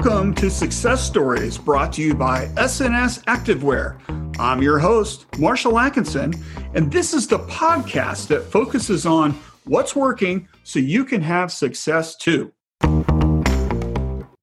Welcome 0.00 0.32
to 0.34 0.48
Success 0.48 1.04
Stories 1.04 1.58
brought 1.58 1.92
to 1.94 2.02
you 2.02 2.14
by 2.14 2.44
S&S 2.56 3.18
Activewear. 3.24 3.98
I'm 4.38 4.62
your 4.62 4.78
host, 4.78 5.26
Marshall 5.40 5.76
Atkinson, 5.76 6.34
and 6.72 6.92
this 6.92 7.12
is 7.12 7.26
the 7.26 7.40
podcast 7.40 8.28
that 8.28 8.44
focuses 8.44 9.06
on 9.06 9.32
what's 9.64 9.96
working 9.96 10.46
so 10.62 10.78
you 10.78 11.04
can 11.04 11.20
have 11.20 11.50
success 11.50 12.14
too. 12.14 12.52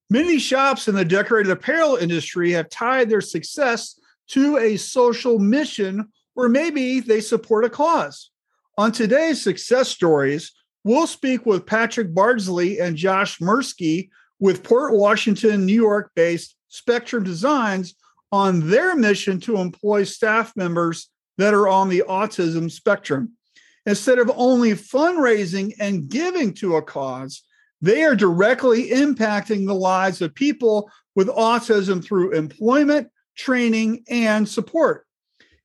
Many 0.09 0.39
shops 0.39 0.89
in 0.89 0.95
the 0.95 1.05
decorated 1.05 1.53
apparel 1.53 1.95
industry 1.95 2.51
have 2.51 2.69
tied 2.69 3.09
their 3.09 3.21
success 3.21 3.97
to 4.31 4.57
a 4.57 4.75
social 4.75 5.39
mission 5.39 6.09
or 6.35 6.49
maybe 6.49 6.99
they 6.99 7.21
support 7.21 7.63
a 7.63 7.69
cause. 7.69 8.29
On 8.77 8.91
today's 8.91 9.41
Success 9.41 9.87
Stories, 9.87 10.51
we'll 10.83 11.07
speak 11.07 11.45
with 11.45 11.65
Patrick 11.65 12.13
Bardsley 12.13 12.81
and 12.81 12.97
Josh 12.97 13.39
Mirsky 13.39 14.09
with 14.39 14.63
Port 14.63 14.93
Washington, 14.93 15.65
New 15.65 15.73
York 15.73 16.11
based 16.15 16.55
Spectrum 16.67 17.23
Designs 17.23 17.95
on 18.31 18.69
their 18.69 18.95
mission 18.95 19.39
to 19.41 19.57
employ 19.57 20.03
staff 20.03 20.53
members 20.55 21.09
that 21.37 21.53
are 21.53 21.67
on 21.67 21.89
the 21.89 22.03
autism 22.07 22.69
spectrum. 22.69 23.31
Instead 23.85 24.19
of 24.19 24.31
only 24.35 24.71
fundraising 24.71 25.73
and 25.79 26.09
giving 26.09 26.53
to 26.55 26.75
a 26.75 26.81
cause, 26.81 27.43
they 27.81 28.03
are 28.03 28.15
directly 28.15 28.89
impacting 28.89 29.65
the 29.65 29.75
lives 29.75 30.21
of 30.21 30.33
people 30.33 30.89
with 31.15 31.27
autism 31.27 32.03
through 32.03 32.33
employment, 32.33 33.09
training, 33.37 34.03
and 34.09 34.47
support. 34.47 35.05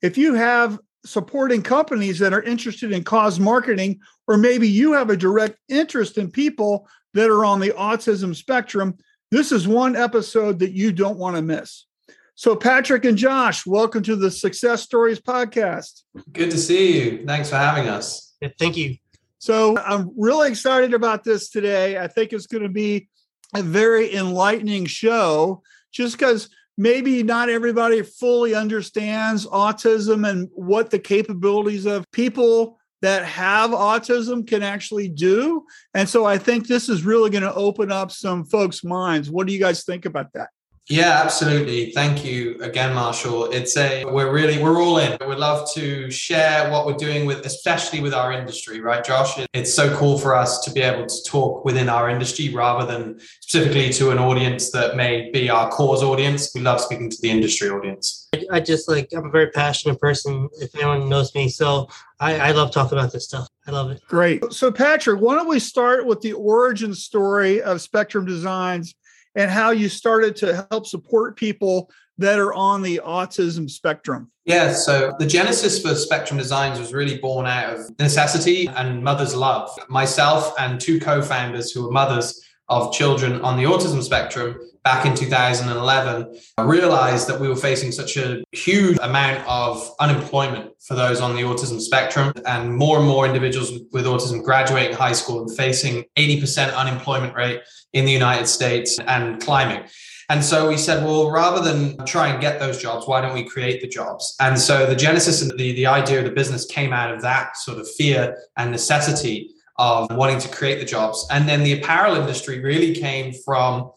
If 0.02 0.18
you 0.18 0.34
have 0.34 0.78
supporting 1.04 1.62
companies 1.62 2.18
that 2.18 2.34
are 2.34 2.42
interested 2.42 2.92
in 2.92 3.04
cause 3.04 3.40
marketing, 3.40 4.00
or 4.28 4.36
maybe 4.36 4.68
you 4.68 4.92
have 4.92 5.10
a 5.10 5.16
direct 5.16 5.58
interest 5.68 6.18
in 6.18 6.30
people 6.30 6.86
that 7.14 7.30
are 7.30 7.44
on 7.44 7.60
the 7.60 7.70
autism 7.70 8.34
spectrum, 8.34 8.96
this 9.30 9.52
is 9.52 9.66
one 9.66 9.96
episode 9.96 10.58
that 10.60 10.72
you 10.72 10.92
don't 10.92 11.18
want 11.18 11.36
to 11.36 11.42
miss. 11.42 11.86
So, 12.34 12.56
Patrick 12.56 13.04
and 13.04 13.18
Josh, 13.18 13.66
welcome 13.66 14.02
to 14.04 14.16
the 14.16 14.30
Success 14.30 14.82
Stories 14.82 15.20
podcast. 15.20 16.02
Good 16.32 16.50
to 16.50 16.58
see 16.58 17.00
you. 17.00 17.26
Thanks 17.26 17.50
for 17.50 17.56
having 17.56 17.88
us. 17.88 18.34
Yeah, 18.40 18.48
thank 18.58 18.76
you. 18.76 18.96
So, 19.38 19.76
I'm 19.78 20.10
really 20.16 20.48
excited 20.48 20.94
about 20.94 21.22
this 21.22 21.50
today. 21.50 21.98
I 21.98 22.08
think 22.08 22.32
it's 22.32 22.46
going 22.46 22.62
to 22.62 22.70
be 22.70 23.08
a 23.54 23.62
very 23.62 24.14
enlightening 24.14 24.86
show 24.86 25.62
just 25.92 26.16
because 26.16 26.48
maybe 26.78 27.22
not 27.22 27.50
everybody 27.50 28.00
fully 28.00 28.54
understands 28.54 29.46
autism 29.46 30.26
and 30.26 30.48
what 30.54 30.90
the 30.90 30.98
capabilities 30.98 31.84
of 31.84 32.10
people 32.10 32.79
that 33.02 33.24
have 33.24 33.70
autism 33.70 34.46
can 34.46 34.62
actually 34.62 35.08
do. 35.08 35.64
And 35.94 36.08
so 36.08 36.24
I 36.24 36.38
think 36.38 36.66
this 36.66 36.88
is 36.88 37.04
really 37.04 37.30
going 37.30 37.42
to 37.42 37.54
open 37.54 37.90
up 37.90 38.10
some 38.10 38.44
folks' 38.44 38.84
minds. 38.84 39.30
What 39.30 39.46
do 39.46 39.52
you 39.52 39.60
guys 39.60 39.84
think 39.84 40.04
about 40.04 40.32
that? 40.34 40.50
Yeah, 40.90 41.20
absolutely. 41.22 41.92
Thank 41.92 42.24
you 42.24 42.60
again, 42.60 42.94
Marshall. 42.94 43.44
It's 43.52 43.76
a 43.76 44.04
we're 44.04 44.32
really 44.32 44.60
we're 44.60 44.82
all 44.82 44.98
in. 44.98 45.16
We'd 45.24 45.38
love 45.38 45.72
to 45.74 46.10
share 46.10 46.68
what 46.68 46.84
we're 46.84 46.94
doing 46.94 47.26
with, 47.26 47.46
especially 47.46 48.00
with 48.00 48.12
our 48.12 48.32
industry, 48.32 48.80
right, 48.80 49.04
Josh? 49.04 49.38
It's 49.52 49.72
so 49.72 49.96
cool 49.96 50.18
for 50.18 50.34
us 50.34 50.58
to 50.64 50.72
be 50.72 50.80
able 50.80 51.06
to 51.06 51.22
talk 51.24 51.64
within 51.64 51.88
our 51.88 52.10
industry 52.10 52.48
rather 52.52 52.86
than 52.86 53.20
specifically 53.40 53.92
to 53.92 54.10
an 54.10 54.18
audience 54.18 54.72
that 54.72 54.96
may 54.96 55.30
be 55.30 55.48
our 55.48 55.70
cause 55.70 56.02
audience. 56.02 56.50
We 56.56 56.60
love 56.60 56.80
speaking 56.80 57.08
to 57.08 57.16
the 57.22 57.30
industry 57.30 57.68
audience. 57.70 58.19
I 58.50 58.60
just 58.60 58.88
like 58.88 59.08
I'm 59.12 59.26
a 59.26 59.30
very 59.30 59.50
passionate 59.50 60.00
person. 60.00 60.48
If 60.60 60.74
anyone 60.76 61.08
knows 61.08 61.34
me, 61.34 61.48
so 61.48 61.88
I, 62.20 62.36
I 62.36 62.50
love 62.52 62.70
talking 62.70 62.96
about 62.96 63.12
this 63.12 63.24
stuff. 63.24 63.48
I 63.66 63.72
love 63.72 63.90
it. 63.90 64.00
Great. 64.06 64.52
So, 64.52 64.70
Patrick, 64.70 65.20
why 65.20 65.34
don't 65.34 65.48
we 65.48 65.58
start 65.58 66.06
with 66.06 66.20
the 66.20 66.34
origin 66.34 66.94
story 66.94 67.60
of 67.60 67.80
Spectrum 67.80 68.24
Designs 68.24 68.94
and 69.34 69.50
how 69.50 69.70
you 69.70 69.88
started 69.88 70.36
to 70.36 70.66
help 70.70 70.86
support 70.86 71.36
people 71.36 71.90
that 72.18 72.38
are 72.38 72.52
on 72.52 72.82
the 72.82 73.00
autism 73.02 73.68
spectrum. 73.68 74.30
Yeah, 74.44 74.72
so 74.72 75.14
the 75.18 75.26
genesis 75.26 75.80
for 75.80 75.94
Spectrum 75.94 76.38
Designs 76.38 76.78
was 76.78 76.92
really 76.92 77.18
born 77.18 77.46
out 77.46 77.74
of 77.74 77.98
necessity 77.98 78.66
and 78.66 79.02
mother's 79.02 79.34
love. 79.34 79.70
Myself 79.88 80.52
and 80.58 80.80
two 80.80 81.00
co 81.00 81.22
founders 81.22 81.72
who 81.72 81.84
were 81.84 81.90
mothers 81.90 82.40
of 82.70 82.92
children 82.92 83.40
on 83.42 83.56
the 83.56 83.64
autism 83.64 84.02
spectrum 84.02 84.56
back 84.84 85.04
in 85.04 85.14
2011 85.14 86.38
realized 86.60 87.28
that 87.28 87.38
we 87.38 87.48
were 87.48 87.56
facing 87.56 87.92
such 87.92 88.16
a 88.16 88.42
huge 88.52 88.96
amount 89.02 89.46
of 89.46 89.92
unemployment 90.00 90.72
for 90.80 90.94
those 90.94 91.20
on 91.20 91.34
the 91.34 91.42
autism 91.42 91.80
spectrum 91.80 92.32
and 92.46 92.74
more 92.74 92.98
and 92.98 93.06
more 93.06 93.26
individuals 93.26 93.72
with 93.92 94.06
autism 94.06 94.42
graduating 94.42 94.96
high 94.96 95.12
school 95.12 95.42
and 95.42 95.54
facing 95.54 96.04
80% 96.16 96.74
unemployment 96.74 97.34
rate 97.34 97.60
in 97.92 98.04
the 98.04 98.12
United 98.12 98.46
States 98.46 98.98
and 99.00 99.42
climbing. 99.42 99.82
And 100.30 100.44
so 100.44 100.68
we 100.68 100.76
said, 100.76 101.04
well, 101.04 101.28
rather 101.28 101.60
than 101.60 102.06
try 102.06 102.28
and 102.28 102.40
get 102.40 102.60
those 102.60 102.80
jobs, 102.80 103.06
why 103.08 103.20
don't 103.20 103.34
we 103.34 103.42
create 103.42 103.82
the 103.82 103.88
jobs? 103.88 104.36
And 104.38 104.58
so 104.58 104.86
the 104.86 104.94
genesis 104.94 105.42
and 105.42 105.50
the, 105.58 105.72
the 105.72 105.86
idea 105.86 106.18
of 106.20 106.24
the 106.24 106.30
business 106.30 106.64
came 106.64 106.92
out 106.92 107.12
of 107.12 107.20
that 107.22 107.56
sort 107.56 107.78
of 107.78 107.90
fear 107.90 108.38
and 108.56 108.70
necessity 108.70 109.50
of 109.80 110.14
wanting 110.14 110.38
to 110.38 110.48
create 110.48 110.78
the 110.78 110.84
jobs. 110.84 111.26
And 111.30 111.48
then 111.48 111.64
the 111.64 111.72
apparel 111.72 112.14
industry 112.14 112.60
really 112.60 112.94
came 112.94 113.32
from 113.32 113.90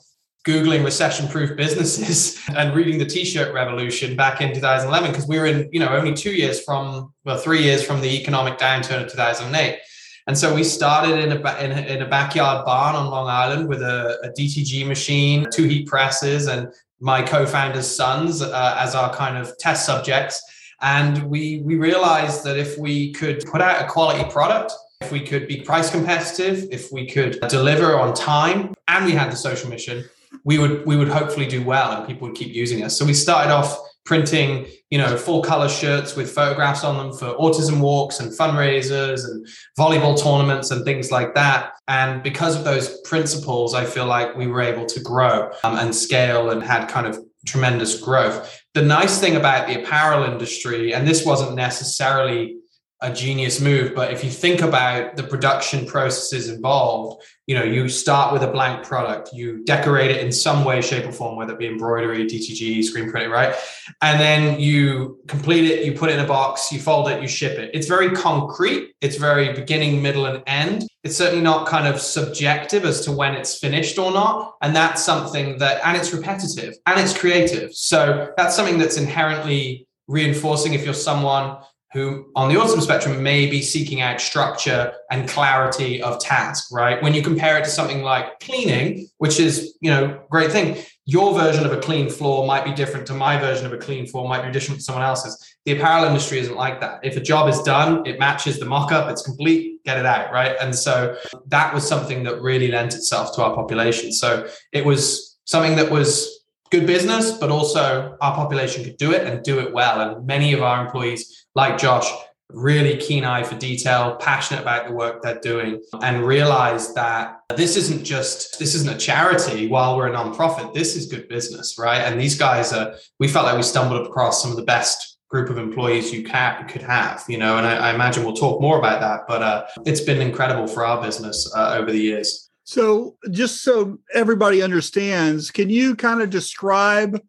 Googling 0.47 0.81
recession 0.83 1.27
proof 1.27 1.57
businesses 1.57 2.39
and 2.55 2.73
reading 2.73 2.97
the 2.97 3.05
t 3.05 3.25
shirt 3.25 3.53
revolution 3.53 4.15
back 4.15 4.39
in 4.39 4.53
2011, 4.53 5.11
because 5.11 5.27
we 5.27 5.37
were 5.37 5.45
in, 5.45 5.69
you 5.73 5.81
know, 5.81 5.89
only 5.89 6.13
two 6.13 6.33
years 6.33 6.63
from, 6.63 7.13
well, 7.25 7.37
three 7.37 7.61
years 7.61 7.83
from 7.85 7.99
the 7.99 8.07
economic 8.17 8.57
downturn 8.57 9.03
of 9.03 9.11
2008. 9.11 9.77
And 10.25 10.37
so 10.37 10.55
we 10.55 10.63
started 10.63 11.19
in 11.19 11.33
a, 11.33 11.59
in 11.61 11.71
a, 11.73 11.81
in 11.95 12.01
a 12.01 12.07
backyard 12.07 12.63
barn 12.65 12.95
on 12.95 13.07
Long 13.07 13.27
Island 13.27 13.67
with 13.67 13.81
a, 13.81 14.19
a, 14.23 14.29
DTG 14.29 14.87
machine, 14.87 15.45
two 15.51 15.65
heat 15.65 15.85
presses, 15.85 16.47
and 16.47 16.69
my 17.01 17.21
co-founder's 17.21 17.93
sons 17.93 18.41
uh, 18.41 18.77
as 18.79 18.95
our 18.95 19.13
kind 19.13 19.37
of 19.37 19.57
test 19.57 19.85
subjects. 19.85 20.41
And 20.81 21.23
we 21.23 21.61
we 21.65 21.75
realized 21.75 22.45
that 22.45 22.57
if 22.57 22.77
we 22.77 23.11
could 23.11 23.43
put 23.51 23.61
out 23.61 23.81
a 23.81 23.87
quality 23.87 24.23
product, 24.31 24.71
if 25.03 25.11
we 25.11 25.21
could 25.21 25.47
be 25.47 25.61
price 25.61 25.89
competitive, 25.89 26.67
if 26.71 26.91
we 26.91 27.05
could 27.05 27.39
deliver 27.49 27.99
on 27.99 28.13
time, 28.13 28.73
and 28.87 29.05
we 29.05 29.11
had 29.11 29.31
the 29.31 29.35
social 29.35 29.69
mission, 29.69 30.05
we 30.43 30.57
would 30.57 30.85
we 30.85 30.95
would 30.95 31.09
hopefully 31.09 31.45
do 31.45 31.63
well, 31.63 31.91
and 31.91 32.07
people 32.07 32.27
would 32.27 32.37
keep 32.37 32.53
using 32.53 32.83
us. 32.83 32.97
So 32.97 33.05
we 33.05 33.13
started 33.13 33.51
off 33.51 33.77
printing, 34.05 34.65
you 34.89 34.97
know, 34.97 35.15
full 35.15 35.41
color 35.41 35.69
shirts 35.69 36.15
with 36.15 36.29
photographs 36.29 36.83
on 36.83 36.97
them 36.97 37.17
for 37.17 37.27
autism 37.35 37.79
walks 37.79 38.19
and 38.19 38.37
fundraisers 38.37 39.23
and 39.23 39.47
volleyball 39.79 40.21
tournaments 40.21 40.71
and 40.71 40.83
things 40.83 41.09
like 41.09 41.33
that. 41.35 41.71
And 41.87 42.21
because 42.21 42.57
of 42.57 42.65
those 42.65 42.99
principles, 43.01 43.73
I 43.73 43.85
feel 43.85 44.05
like 44.05 44.35
we 44.35 44.47
were 44.47 44.61
able 44.61 44.85
to 44.87 44.99
grow 44.99 45.51
um, 45.63 45.77
and 45.77 45.95
scale 45.95 46.49
and 46.49 46.61
had 46.61 46.87
kind 46.87 47.07
of 47.07 47.17
tremendous 47.45 47.99
growth. 47.99 48.61
The 48.73 48.81
nice 48.81 49.19
thing 49.19 49.35
about 49.37 49.67
the 49.67 49.81
apparel 49.81 50.25
industry, 50.25 50.93
and 50.93 51.07
this 51.07 51.25
wasn't 51.25 51.55
necessarily 51.55 52.57
a 53.03 53.13
genius 53.13 53.59
move. 53.59 53.93
But 53.93 54.11
if 54.13 54.23
you 54.23 54.31
think 54.31 54.61
about 54.61 55.17
the 55.17 55.23
production 55.23 55.85
processes 55.85 56.49
involved, 56.49 57.21
you 57.47 57.55
know, 57.55 57.63
you 57.63 57.89
start 57.89 58.31
with 58.31 58.41
a 58.41 58.47
blank 58.47 58.85
product, 58.85 59.33
you 59.33 59.63
decorate 59.65 60.09
it 60.09 60.23
in 60.23 60.31
some 60.31 60.63
way, 60.63 60.81
shape, 60.81 61.05
or 61.05 61.11
form, 61.11 61.35
whether 61.35 61.51
it 61.51 61.59
be 61.59 61.67
embroidery, 61.67 62.25
DTG, 62.25 62.81
screen 62.81 63.11
printing, 63.11 63.29
right? 63.29 63.53
And 64.01 64.21
then 64.21 64.57
you 64.61 65.19
complete 65.27 65.65
it, 65.65 65.85
you 65.85 65.91
put 65.91 66.09
it 66.09 66.13
in 66.13 66.23
a 66.23 66.27
box, 66.27 66.71
you 66.71 66.79
fold 66.79 67.09
it, 67.09 67.21
you 67.21 67.27
ship 67.27 67.59
it. 67.59 67.71
It's 67.73 67.87
very 67.87 68.11
concrete. 68.11 68.93
It's 69.01 69.17
very 69.17 69.51
beginning, 69.51 70.01
middle, 70.01 70.25
and 70.25 70.41
end. 70.47 70.87
It's 71.03 71.17
certainly 71.17 71.43
not 71.43 71.67
kind 71.67 71.85
of 71.85 71.99
subjective 71.99 72.85
as 72.85 73.01
to 73.01 73.11
when 73.11 73.35
it's 73.35 73.59
finished 73.59 73.99
or 73.99 74.11
not. 74.11 74.55
And 74.61 74.73
that's 74.73 75.03
something 75.03 75.57
that, 75.57 75.81
and 75.83 75.97
it's 75.97 76.13
repetitive 76.13 76.75
and 76.85 76.97
it's 77.01 77.17
creative. 77.17 77.73
So 77.73 78.31
that's 78.37 78.55
something 78.55 78.77
that's 78.77 78.95
inherently 78.95 79.85
reinforcing 80.07 80.73
if 80.73 80.85
you're 80.85 80.93
someone 80.93 81.57
who 81.93 82.31
on 82.35 82.49
the 82.49 82.55
autism 82.55 82.81
spectrum 82.81 83.21
may 83.21 83.45
be 83.45 83.61
seeking 83.61 84.01
out 84.01 84.19
structure 84.19 84.93
and 85.11 85.29
clarity 85.29 86.01
of 86.01 86.19
task 86.19 86.67
right? 86.71 87.01
When 87.01 87.13
you 87.13 87.21
compare 87.21 87.57
it 87.57 87.63
to 87.63 87.69
something 87.69 88.01
like 88.01 88.39
cleaning 88.39 89.07
which 89.17 89.39
is 89.39 89.75
you 89.81 89.91
know 89.91 90.21
great 90.29 90.51
thing 90.51 90.83
your 91.05 91.33
version 91.33 91.65
of 91.65 91.73
a 91.73 91.79
clean 91.79 92.09
floor 92.09 92.47
might 92.47 92.63
be 92.63 92.71
different 92.73 93.05
to 93.07 93.13
my 93.13 93.37
version 93.37 93.65
of 93.65 93.73
a 93.73 93.77
clean 93.77 94.07
floor 94.07 94.27
might 94.27 94.45
be 94.45 94.51
different 94.51 94.79
to 94.79 94.83
someone 94.83 95.03
else's. 95.03 95.37
The 95.65 95.73
apparel 95.73 96.05
industry 96.05 96.39
isn't 96.39 96.55
like 96.55 96.79
that. 96.79 97.01
If 97.03 97.17
a 97.17 97.21
job 97.21 97.49
is 97.49 97.61
done 97.61 98.05
it 98.05 98.19
matches 98.19 98.59
the 98.59 98.65
mock-up 98.65 99.09
it's 99.09 99.21
complete 99.21 99.83
get 99.85 99.97
it 99.97 100.05
out 100.05 100.31
right? 100.31 100.55
And 100.59 100.75
so 100.75 101.17
that 101.47 101.73
was 101.73 101.87
something 101.87 102.23
that 102.23 102.41
really 102.41 102.69
lent 102.69 102.95
itself 102.95 103.35
to 103.35 103.43
our 103.43 103.53
population. 103.53 104.11
So 104.11 104.47
it 104.71 104.85
was 104.85 105.37
something 105.45 105.75
that 105.75 105.91
was 105.91 106.42
good 106.73 106.87
business, 106.87 107.37
but 107.37 107.51
also 107.51 108.17
our 108.19 108.33
population 108.33 108.83
could 108.83 108.97
do 108.97 109.11
it 109.11 109.27
and 109.27 109.43
do 109.43 109.59
it 109.59 109.71
well. 109.71 110.01
And 110.01 110.25
many 110.25 110.53
of 110.53 110.63
our 110.63 110.83
employees, 110.83 111.45
like 111.53 111.77
Josh, 111.77 112.11
really 112.49 112.97
keen 112.97 113.23
eye 113.23 113.43
for 113.43 113.55
detail, 113.55 114.15
passionate 114.15 114.61
about 114.61 114.87
the 114.87 114.93
work 114.93 115.21
they're 115.21 115.39
doing, 115.39 115.83
and 116.01 116.25
realize 116.25 116.91
that 116.95 117.37
this 117.55 117.77
isn't 117.77 118.03
just 118.03 118.57
this 118.57 118.73
isn't 118.73 118.95
a 118.95 118.97
charity 118.97 119.67
while 119.67 119.95
we're 119.95 120.07
a 120.07 120.11
nonprofit. 120.11 120.73
This 120.73 120.95
is 120.95 121.05
good 121.05 121.27
business, 121.29 121.77
right? 121.77 122.01
And 122.01 122.19
these 122.19 122.35
guys 122.35 122.73
are. 122.73 122.95
We 123.19 123.27
felt 123.27 123.45
like 123.45 123.55
we 123.55 123.63
stumbled 123.63 124.07
across 124.07 124.41
some 124.41 124.49
of 124.49 124.57
the 124.57 124.63
best 124.63 125.19
group 125.29 125.49
of 125.51 125.59
employees 125.59 126.11
you 126.11 126.23
can, 126.23 126.67
could 126.67 126.81
have, 126.81 127.23
you 127.27 127.37
know. 127.37 127.57
And 127.57 127.67
I, 127.67 127.89
I 127.89 127.93
imagine 127.93 128.23
we'll 128.23 128.35
talk 128.35 128.59
more 128.61 128.79
about 128.79 128.99
that, 129.01 129.21
but 129.27 129.41
uh, 129.43 129.65
it's 129.85 130.01
been 130.01 130.21
incredible 130.21 130.67
for 130.67 130.85
our 130.85 131.01
business 131.01 131.51
uh, 131.55 131.75
over 131.77 131.91
the 131.91 131.99
years. 131.99 132.42
So, 132.65 133.17
just 133.29 133.61
so 133.63 133.99
everybody 134.13 134.61
understands, 134.61 135.51
can 135.51 135.69
you 135.69 135.95
kind 135.95 136.21
of 136.21 136.29
describe 136.29 137.21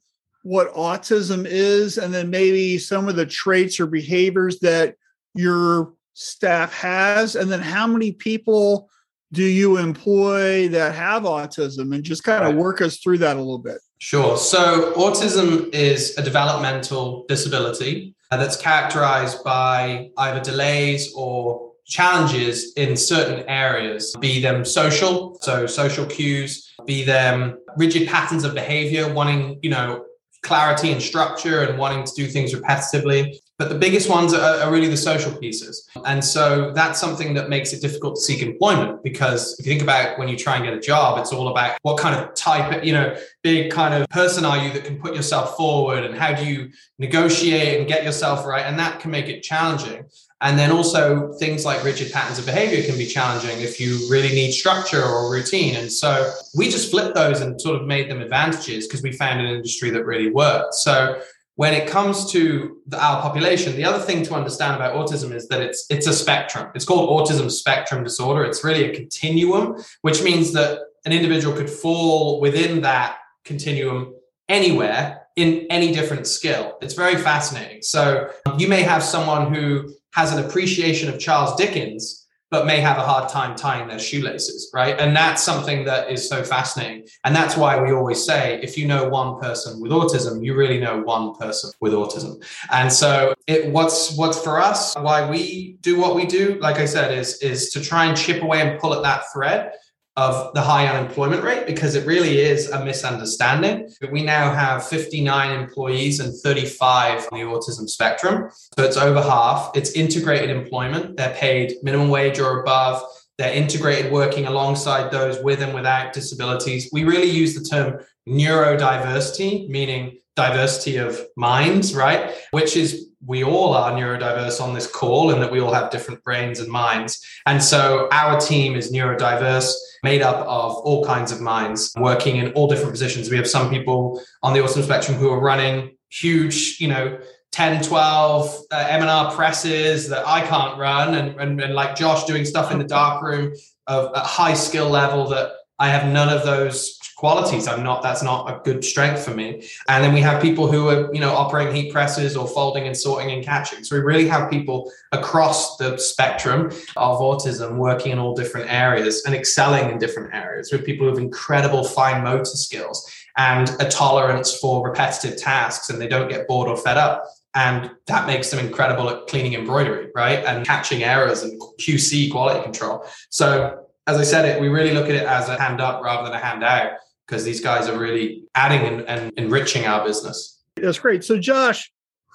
what 0.43 0.73
autism 0.75 1.45
is 1.47 1.99
and 1.99 2.15
then 2.15 2.31
maybe 2.31 2.79
some 2.79 3.09
of 3.09 3.17
the 3.17 3.27
traits 3.27 3.81
or 3.81 3.87
behaviors 3.87 4.61
that 4.61 4.95
your 5.35 5.93
staff 6.13 6.73
has? 6.75 7.35
And 7.35 7.51
then 7.51 7.61
how 7.61 7.87
many 7.87 8.13
people 8.13 8.89
do 9.33 9.43
you 9.43 9.79
employ 9.79 10.69
that 10.69 10.95
have 10.95 11.25
autism? 11.25 11.93
And 11.93 12.05
just 12.05 12.23
kind 12.23 12.45
of 12.45 12.55
work 12.55 12.81
us 12.81 12.99
through 12.99 13.19
that 13.19 13.37
a 13.37 13.41
little 13.41 13.59
bit. 13.59 13.79
Sure. 13.99 14.37
So, 14.37 14.93
autism 14.93 15.75
is 15.75 16.17
a 16.17 16.23
developmental 16.23 17.25
disability 17.27 18.15
uh, 18.31 18.37
that's 18.37 18.57
characterized 18.57 19.43
by 19.43 20.11
either 20.17 20.41
delays 20.41 21.13
or 21.15 21.73
challenges 21.87 22.73
in 22.75 22.97
certain 22.97 23.49
areas, 23.49 24.15
be 24.21 24.41
them 24.41 24.65
social, 24.65 25.39
so 25.41 25.67
social 25.67 26.07
cues, 26.07 26.75
be 26.87 27.05
them 27.05 27.59
rigid 27.77 28.09
patterns 28.09 28.45
of 28.45 28.55
behavior, 28.55 29.13
wanting, 29.13 29.59
you 29.63 29.71
know, 29.71 30.05
clarity 30.45 30.93
and 30.93 31.03
structure 31.03 31.63
and 31.63 31.79
wanting 31.79 32.05
to 32.05 32.13
do 32.15 32.27
things 32.27 32.55
repetitively. 32.55 33.37
But 33.57 33.69
the 33.69 33.77
biggest 33.77 34.11
ones 34.11 34.35
are, 34.35 34.61
are, 34.63 34.71
really 34.71 34.89
the 34.89 34.97
social 34.97 35.33
pieces. 35.33 35.89
And 36.05 36.23
so 36.25 36.73
that's 36.73 37.01
something 37.01 37.35
that 37.35 37.49
makes 37.49 37.73
it 37.73 37.81
difficult 37.81 38.17
to 38.17 38.21
seek 38.21 38.43
employment 38.43 39.03
because 39.05 39.59
if 39.61 39.67
you 39.67 39.73
think 39.73 39.83
about 39.83 40.19
when 40.19 40.29
you 40.29 40.37
try 40.37 40.57
and 40.57 40.65
get 40.65 40.75
a 40.75 40.81
job, 40.81 41.19
it's 41.19 41.33
all 41.33 41.49
about 41.49 41.79
what 41.83 41.99
kind 41.99 42.17
of 42.17 42.35
type, 42.35 42.85
you 42.85 42.93
know, 42.93 43.17
big 43.43 43.71
kind 43.71 43.95
of 43.95 44.09
person 44.11 44.45
are 44.45 44.59
you 44.59 44.73
that 44.73 44.85
can 44.85 44.99
put 45.01 45.15
yourself 45.15 45.57
forward 45.57 46.05
and 46.05 46.17
how 46.17 46.33
do 46.33 46.45
you 46.45 46.71
negotiate 46.99 47.79
and 47.79 47.87
get 47.87 48.03
yourself 48.03 48.45
right? 48.45 48.65
And 48.65 48.77
that 48.81 48.99
can 48.99 49.13
make 49.13 49.29
it 49.29 49.43
challenging. 49.43 50.05
And 50.45 50.59
then 50.59 50.71
also 50.71 51.33
things 51.33 51.65
like 51.65 51.83
rigid 51.83 52.13
patterns 52.13 52.39
of 52.39 52.45
behavior 52.45 52.85
can 52.85 52.99
be 52.99 53.07
challenging 53.07 53.63
if 53.63 53.81
you 53.81 54.07
really 54.11 54.29
need 54.29 54.53
structure 54.53 55.03
or 55.03 55.33
routine. 55.33 55.75
And 55.75 55.91
so 55.91 56.33
we 56.55 56.69
just 56.69 56.91
flipped 56.91 57.15
those 57.15 57.41
and 57.41 57.59
sort 57.59 57.81
of 57.81 57.87
made 57.87 58.11
them 58.11 58.21
advantages 58.21 58.87
because 58.87 59.03
we 59.03 59.11
found 59.11 59.41
an 59.41 59.47
industry 59.47 59.89
that 59.89 60.05
really 60.05 60.31
worked. 60.31 60.75
So 60.75 61.19
when 61.57 61.73
it 61.73 61.89
comes 61.89 62.31
to 62.33 62.77
the, 62.87 63.03
our 63.03 63.23
population, 63.23 63.75
the 63.75 63.87
other 63.87 63.99
thing 63.99 64.23
to 64.25 64.35
understand 64.35 64.77
about 64.77 64.95
autism 64.95 65.33
is 65.33 65.49
that 65.49 65.63
it's 65.63 65.87
it's 65.89 66.07
a 66.07 66.13
spectrum. 66.13 66.71
It's 66.75 66.85
called 66.85 67.09
autism 67.09 67.51
spectrum 67.51 68.05
disorder. 68.05 68.45
It's 68.45 68.63
really 68.63 68.91
a 68.91 68.95
continuum, 68.95 69.83
which 70.03 70.23
means 70.23 70.53
that 70.53 70.81
an 71.07 71.13
individual 71.13 71.57
could 71.57 71.71
fall 71.71 72.39
within 72.41 72.83
that 72.83 73.17
continuum 73.47 74.15
anywhere 74.51 75.23
in 75.37 75.67
any 75.71 75.93
different 75.93 76.27
skill. 76.27 76.77
It's 76.83 76.95
very 76.95 77.17
fascinating. 77.17 77.83
So 77.83 78.31
you 78.59 78.69
may 78.69 78.83
have 78.83 79.03
someone 79.03 79.53
who 79.53 79.95
has 80.15 80.33
an 80.33 80.45
appreciation 80.45 81.09
of 81.09 81.19
Charles 81.19 81.55
Dickens, 81.57 82.25
but 82.51 82.67
may 82.67 82.81
have 82.81 82.99
a 82.99 83.03
hard 83.03 83.29
time 83.29 83.57
tying 83.57 83.89
their 83.89 83.99
shoelaces, 83.99 84.71
right? 84.73 84.99
And 85.01 85.17
that's 85.17 85.43
something 85.43 85.85
that 85.87 86.09
is 86.09 86.29
so 86.29 86.45
fascinating. 86.45 87.09
And 87.25 87.35
that's 87.35 87.57
why 87.57 87.83
we 87.83 87.93
always 87.93 88.25
say 88.25 88.61
if 88.63 88.79
you 88.79 88.87
know 88.87 89.09
one 89.09 89.41
person 89.41 89.81
with 89.81 89.91
autism, 89.91 90.45
you 90.45 90.55
really 90.55 90.79
know 90.79 91.01
one 91.03 91.35
person 91.35 91.73
with 91.81 91.93
autism. 91.95 92.45
And 92.71 92.93
so 92.93 93.35
it 93.49 93.73
what's 93.73 94.17
what's 94.17 94.41
for 94.41 94.61
us, 94.61 94.95
why 94.95 95.29
we 95.29 95.79
do 95.81 95.99
what 95.99 96.15
we 96.15 96.27
do, 96.27 96.59
like 96.61 96.77
I 96.77 96.85
said, 96.85 97.17
is 97.19 97.39
is 97.39 97.71
to 97.71 97.81
try 97.81 98.05
and 98.05 98.17
chip 98.17 98.41
away 98.41 98.61
and 98.61 98.79
pull 98.79 98.95
at 98.95 99.03
that 99.03 99.25
thread 99.33 99.73
of 100.17 100.55
the 100.55 100.61
high 100.61 100.87
unemployment 100.87 101.43
rate 101.43 101.67
because 101.67 101.97
it 101.97 102.07
really 102.07 102.39
is 102.39 102.71
a 102.71 102.85
misunderstanding. 102.85 103.91
We 104.13 104.23
now 104.23 104.55
have 104.55 104.87
59 104.87 105.61
employees 105.61 106.21
and 106.21 106.33
35 106.33 107.29
on 107.33 107.39
the 107.39 107.45
autism 107.45 107.89
spectrum. 107.89 108.51
So 108.79 108.85
it's 108.85 108.97
over 108.97 109.21
half. 109.21 109.73
It's 109.75 109.91
integrated 109.93 110.51
employment. 110.51 111.17
They're 111.17 111.35
paid 111.35 111.75
minimum 111.83 112.11
wage 112.11 112.39
or 112.39 112.61
above. 112.61 113.03
They're 113.39 113.53
integrated 113.53 114.13
working 114.13 114.47
alongside 114.47 115.11
those 115.11 115.43
with 115.43 115.61
and 115.61 115.75
without 115.75 116.13
disabilities. 116.13 116.89
We 116.93 117.03
really 117.03 117.31
use 117.31 117.55
the 117.55 117.65
term 117.65 117.99
neurodiversity, 118.29 119.69
meaning 119.69 120.19
diversity 120.37 120.97
of 120.97 121.21
minds, 121.37 121.95
right? 121.95 122.33
Which 122.53 122.77
is 122.77 123.09
we 123.27 123.45
all 123.45 123.75
are 123.75 123.93
neurodiverse 123.93 124.61
on 124.61 124.75
this 124.75 124.87
call 124.87 125.31
and 125.31 125.43
that 125.43 125.51
we 125.51 125.61
all 125.61 125.73
have 125.73 125.91
different 125.91 126.23
brains 126.23 126.61
and 126.61 126.69
minds. 126.69 127.25
And 127.47 127.63
so 127.63 128.09
our 128.13 128.39
team 128.39 128.77
is 128.77 128.93
neurodiverse, 128.93 129.73
made 130.03 130.23
up 130.23 130.47
of 130.47 130.77
all 130.77 131.05
kinds 131.05 131.33
of 131.33 131.41
minds 131.41 131.93
working 131.97 132.37
in 132.37 132.53
all 132.53 132.69
different 132.69 132.91
positions. 132.91 133.31
We 133.31 133.37
have 133.37 133.49
some 133.49 133.71
people 133.71 134.23
on 134.43 134.53
the 134.53 134.61
autism 134.61 134.85
spectrum 134.85 135.17
who 135.17 135.31
are 135.31 135.41
running 135.41 135.97
huge, 136.11 136.77
you 136.81 136.89
know, 136.89 137.19
10, 137.53 137.85
12 137.85 138.61
uh, 138.73 138.87
M&R 138.91 139.33
presses 139.33 140.09
that 140.09 140.27
I 140.27 140.41
can't 140.45 140.77
run 140.77 141.15
and, 141.15 141.41
and, 141.41 141.61
and 141.61 141.75
like 141.75 141.95
Josh 141.95 142.25
doing 142.25 142.45
stuff 142.45 142.73
in 142.73 142.79
the 142.79 142.85
dark 142.85 143.23
room 143.23 143.55
of 143.87 144.11
a 144.15 144.21
high 144.21 144.55
skill 144.55 144.91
level 144.91 145.29
that 145.29 145.53
I 145.79 145.89
have 145.89 146.13
none 146.13 146.29
of 146.29 146.45
those 146.45 146.99
qualities. 147.17 147.67
I'm 147.67 147.83
not, 147.83 148.03
that's 148.03 148.23
not 148.23 148.49
a 148.49 148.61
good 148.65 148.85
strength 148.85 149.25
for 149.25 149.33
me. 149.33 149.67
And 149.89 150.05
then 150.05 150.13
we 150.13 150.21
have 150.21 150.43
people 150.43 150.71
who 150.71 150.89
are, 150.89 151.13
you 151.13 151.21
know, 151.21 151.33
operating 151.35 151.75
heat 151.75 151.93
presses 151.93 152.37
or 152.37 152.47
folding 152.47 152.87
and 152.87 152.97
sorting 152.97 153.31
and 153.33 153.45
catching. 153.45 153.83
So 153.83 153.97
we 153.97 154.03
really 154.03 154.29
have 154.29 154.51
people 154.51 154.91
across 155.13 155.77
the 155.77 155.97
spectrum 155.97 156.67
of 156.97 157.19
autism 157.19 157.77
working 157.77 158.13
in 158.13 158.19
all 158.19 158.35
different 158.35 158.73
areas 158.73 159.23
and 159.25 159.35
excelling 159.35 159.91
in 159.91 159.99
different 159.99 160.35
areas 160.35 160.71
with 160.71 160.85
people 160.85 161.11
with 161.11 161.19
incredible 161.19 161.83
fine 161.83 162.23
motor 162.23 162.45
skills 162.45 163.11
and 163.37 163.71
a 163.81 163.89
tolerance 163.89 164.57
for 164.59 164.87
repetitive 164.87 165.37
tasks 165.37 165.91
and 165.91 166.01
they 166.01 166.09
don't 166.09 166.29
get 166.29 166.47
bored 166.47 166.69
or 166.69 166.77
fed 166.77 166.97
up 166.97 167.25
and 167.55 167.91
that 168.07 168.27
makes 168.27 168.51
them 168.51 168.65
incredible 168.65 169.09
at 169.09 169.27
cleaning 169.27 169.55
embroidery 169.55 170.09
right 170.15 170.45
and 170.45 170.67
catching 170.67 171.03
errors 171.03 171.43
and 171.43 171.61
qc 171.81 172.31
quality 172.31 172.63
control 172.63 173.05
so 173.31 173.84
as 174.07 174.19
i 174.19 174.23
said 174.23 174.45
it 174.45 174.61
we 174.61 174.69
really 174.69 174.93
look 174.93 175.09
at 175.09 175.15
it 175.15 175.27
as 175.27 175.49
a 175.49 175.61
hand 175.61 175.81
up 175.81 176.03
rather 176.03 176.25
than 176.25 176.33
a 176.33 176.39
hand 176.39 176.63
out 176.63 176.93
because 177.27 177.45
these 177.45 177.61
guys 177.61 177.89
are 177.89 177.99
really 177.99 178.45
adding 178.55 178.83
and, 178.83 179.09
and 179.09 179.33
enriching 179.37 179.87
our 179.87 180.05
business. 180.05 180.63
That's 180.77 180.99
great. 180.99 181.25
So, 181.25 181.39
Josh, 181.39 181.91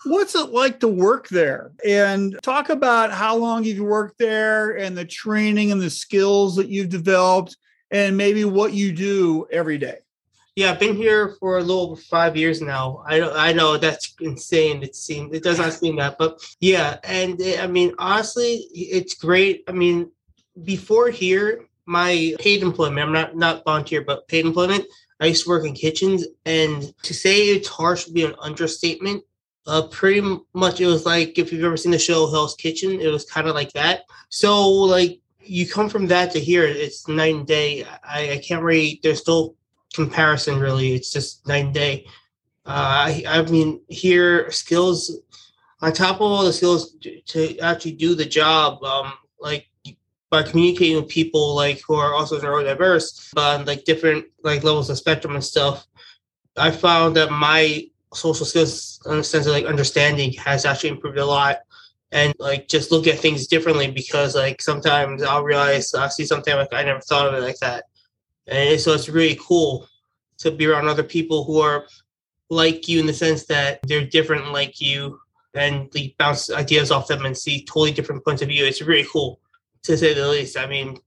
what's 0.06 0.36
it 0.36 0.50
like 0.50 0.80
to 0.80 0.88
work 0.88 1.27
there? 1.30 1.71
And 1.86 2.38
talk 2.42 2.69
about 2.69 3.12
how 3.12 3.36
long 3.36 3.63
you've 3.63 3.86
worked 3.86 4.18
there 4.18 4.77
and 4.77 4.98
the 4.98 5.06
training 5.06 5.71
and 5.71 5.81
the 5.81 5.89
skills 5.89 6.56
that 6.56 6.69
you've 6.69 6.89
developed 6.89 7.57
and 7.92 8.18
maybe 8.18 8.45
what 8.45 8.74
you 8.74 8.92
do 8.92 9.48
every 9.51 9.77
day. 9.77 9.98
Yeah, 10.56 10.71
I've 10.71 10.80
been 10.80 10.95
here 10.95 11.36
for 11.39 11.57
a 11.57 11.62
little 11.62 11.92
over 11.92 12.01
five 12.01 12.36
years 12.36 12.60
now. 12.60 13.04
I 13.07 13.21
I 13.21 13.54
know 13.54 13.77
that's 13.77 14.13
insane. 14.19 14.83
It 14.83 14.94
seems 14.94 15.33
it 15.33 15.42
does 15.42 15.57
not 15.57 15.71
seem 15.71 15.95
that, 15.98 16.18
but 16.18 16.42
yeah, 16.60 16.98
and 17.06 17.39
it, 17.39 17.63
I 17.63 17.68
mean 17.68 17.94
honestly, 17.98 18.68
it's 18.74 19.13
great. 19.13 19.63
I 19.69 19.71
mean, 19.71 20.12
before 20.63 21.09
here, 21.09 21.66
my 21.85 22.35
paid 22.39 22.61
employment, 22.61 22.99
I'm 22.99 23.13
not 23.13 23.35
not 23.35 23.63
volunteer, 23.66 24.01
but 24.01 24.28
paid 24.28 24.45
employment. 24.45 24.85
I 25.19 25.25
used 25.28 25.44
to 25.44 25.49
work 25.49 25.66
in 25.66 25.73
kitchens, 25.73 26.25
and 26.45 26.94
to 27.04 27.13
say 27.13 27.47
it's 27.47 27.68
harsh 27.68 28.06
would 28.06 28.13
be 28.13 28.25
an 28.25 28.35
understatement. 28.39 29.23
Uh, 29.68 29.87
pretty 29.87 30.21
much, 30.54 30.80
it 30.81 30.87
was 30.87 31.06
like 31.06 31.37
if 31.37 31.51
you've 31.51 31.63
ever 31.63 31.78
seen 31.78 31.92
the 31.92 31.99
show 31.99 32.30
Hell's 32.30 32.56
Kitchen, 32.56 33.01
it 33.01 33.07
was 33.07 33.25
kind 33.25 33.47
of 33.47 33.56
like 33.56 33.71
that. 33.73 34.04
So, 34.30 34.68
like, 34.68 35.19
you 35.42 35.68
come 35.68 35.89
from 35.89 36.07
that 36.07 36.31
to 36.31 36.39
here, 36.39 36.63
it's 36.63 37.07
night 37.07 37.35
and 37.35 37.45
day. 37.45 37.85
I, 38.04 38.31
I 38.33 38.37
can't 38.37 38.63
really. 38.63 38.99
There's 39.04 39.28
no 39.28 39.56
comparison, 39.94 40.59
really. 40.59 40.94
It's 40.94 41.11
just 41.11 41.47
night 41.47 41.66
and 41.66 41.73
day. 41.73 42.06
Uh, 42.66 43.09
I, 43.09 43.23
I 43.28 43.42
mean, 43.44 43.81
here 43.89 44.49
skills 44.51 45.19
on 45.81 45.94
top 45.94 46.18
of 46.18 46.21
all 46.21 46.45
the 46.45 46.54
skills 46.54 46.95
to, 47.01 47.21
to 47.21 47.57
actually 47.59 47.94
do 47.94 48.16
the 48.16 48.25
job. 48.25 48.83
Um, 48.83 49.13
like 49.39 49.69
by 50.30 50.44
communicating 50.44 50.95
with 50.95 51.07
people 51.07 51.56
like 51.56 51.81
who 51.88 51.95
are 51.95 52.14
also 52.14 52.40
neurodiverse 52.40 53.33
on 53.38 53.66
like 53.66 53.83
different 53.83 54.26
like 54.44 54.64
levels 54.64 54.90
of 54.90 54.98
spectrum 54.98 55.33
and 55.33 55.44
stuff, 55.44 55.88
I 56.56 56.71
found 56.71 57.16
that 57.16 57.31
my 57.31 57.86
social 58.14 58.45
skills 58.45 59.02
in 59.06 59.18
the 59.18 59.24
sense 59.24 59.45
of 59.45 59.54
like 59.54 59.66
understanding 59.66 60.33
has 60.33 60.66
actually 60.66 60.90
improved 60.90 61.18
a 61.18 61.26
lot 61.26 61.59
and 62.12 62.33
like 62.40 62.68
just 62.68 62.92
look 62.92 63.07
at 63.07 63.19
things 63.19 63.48
differently 63.48 63.90
because 63.90 64.36
like 64.36 64.62
sometimes 64.62 65.21
I'll 65.24 65.44
realize 65.44 65.94
I 65.94 66.07
see 66.09 66.26
something 66.26 66.56
like 66.56 66.74
I 66.74 66.83
never 66.83 67.02
thought 67.02 67.28
of 67.28 67.36
it 67.36 67.45
like 67.45 67.59
that. 67.59 67.86
And 68.48 68.80
so 68.80 68.94
it's 68.94 69.09
really 69.09 69.38
cool 69.40 69.88
to 70.40 70.52
be 70.52 70.66
around 70.66 70.88
other 70.88 71.04
people 71.04 71.44
who 71.44 71.59
are 71.59 71.86
like 72.50 72.88
you 72.88 73.00
in 73.00 73.06
the 73.06 73.14
sense 73.14 73.45
that 73.45 73.80
they're 73.83 74.06
different 74.06 74.52
like 74.52 74.81
you 74.81 75.19
and 75.54 75.90
like 75.94 76.16
bounce 76.18 76.52
ideas 76.52 76.92
off 76.92 77.07
them 77.07 77.26
and 77.26 77.38
see 77.38 77.64
totally 77.66 77.92
different 77.92 78.24
points 78.26 78.42
of 78.42 78.48
view. 78.48 78.66
It's 78.66 78.81
really 78.81 79.07
cool 79.12 79.40
to 79.83 79.98
say 79.98 80.14
the 80.14 80.28
least. 80.28 80.57
I 80.57 80.68
mean, 80.68 80.98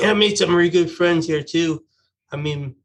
I 0.00 0.12
made 0.12 0.38
some 0.38 0.54
really 0.54 0.70
good 0.70 0.90
friends 0.90 1.26
here 1.26 1.42
too. 1.42 1.84
I 2.30 2.36
mean, 2.36 2.76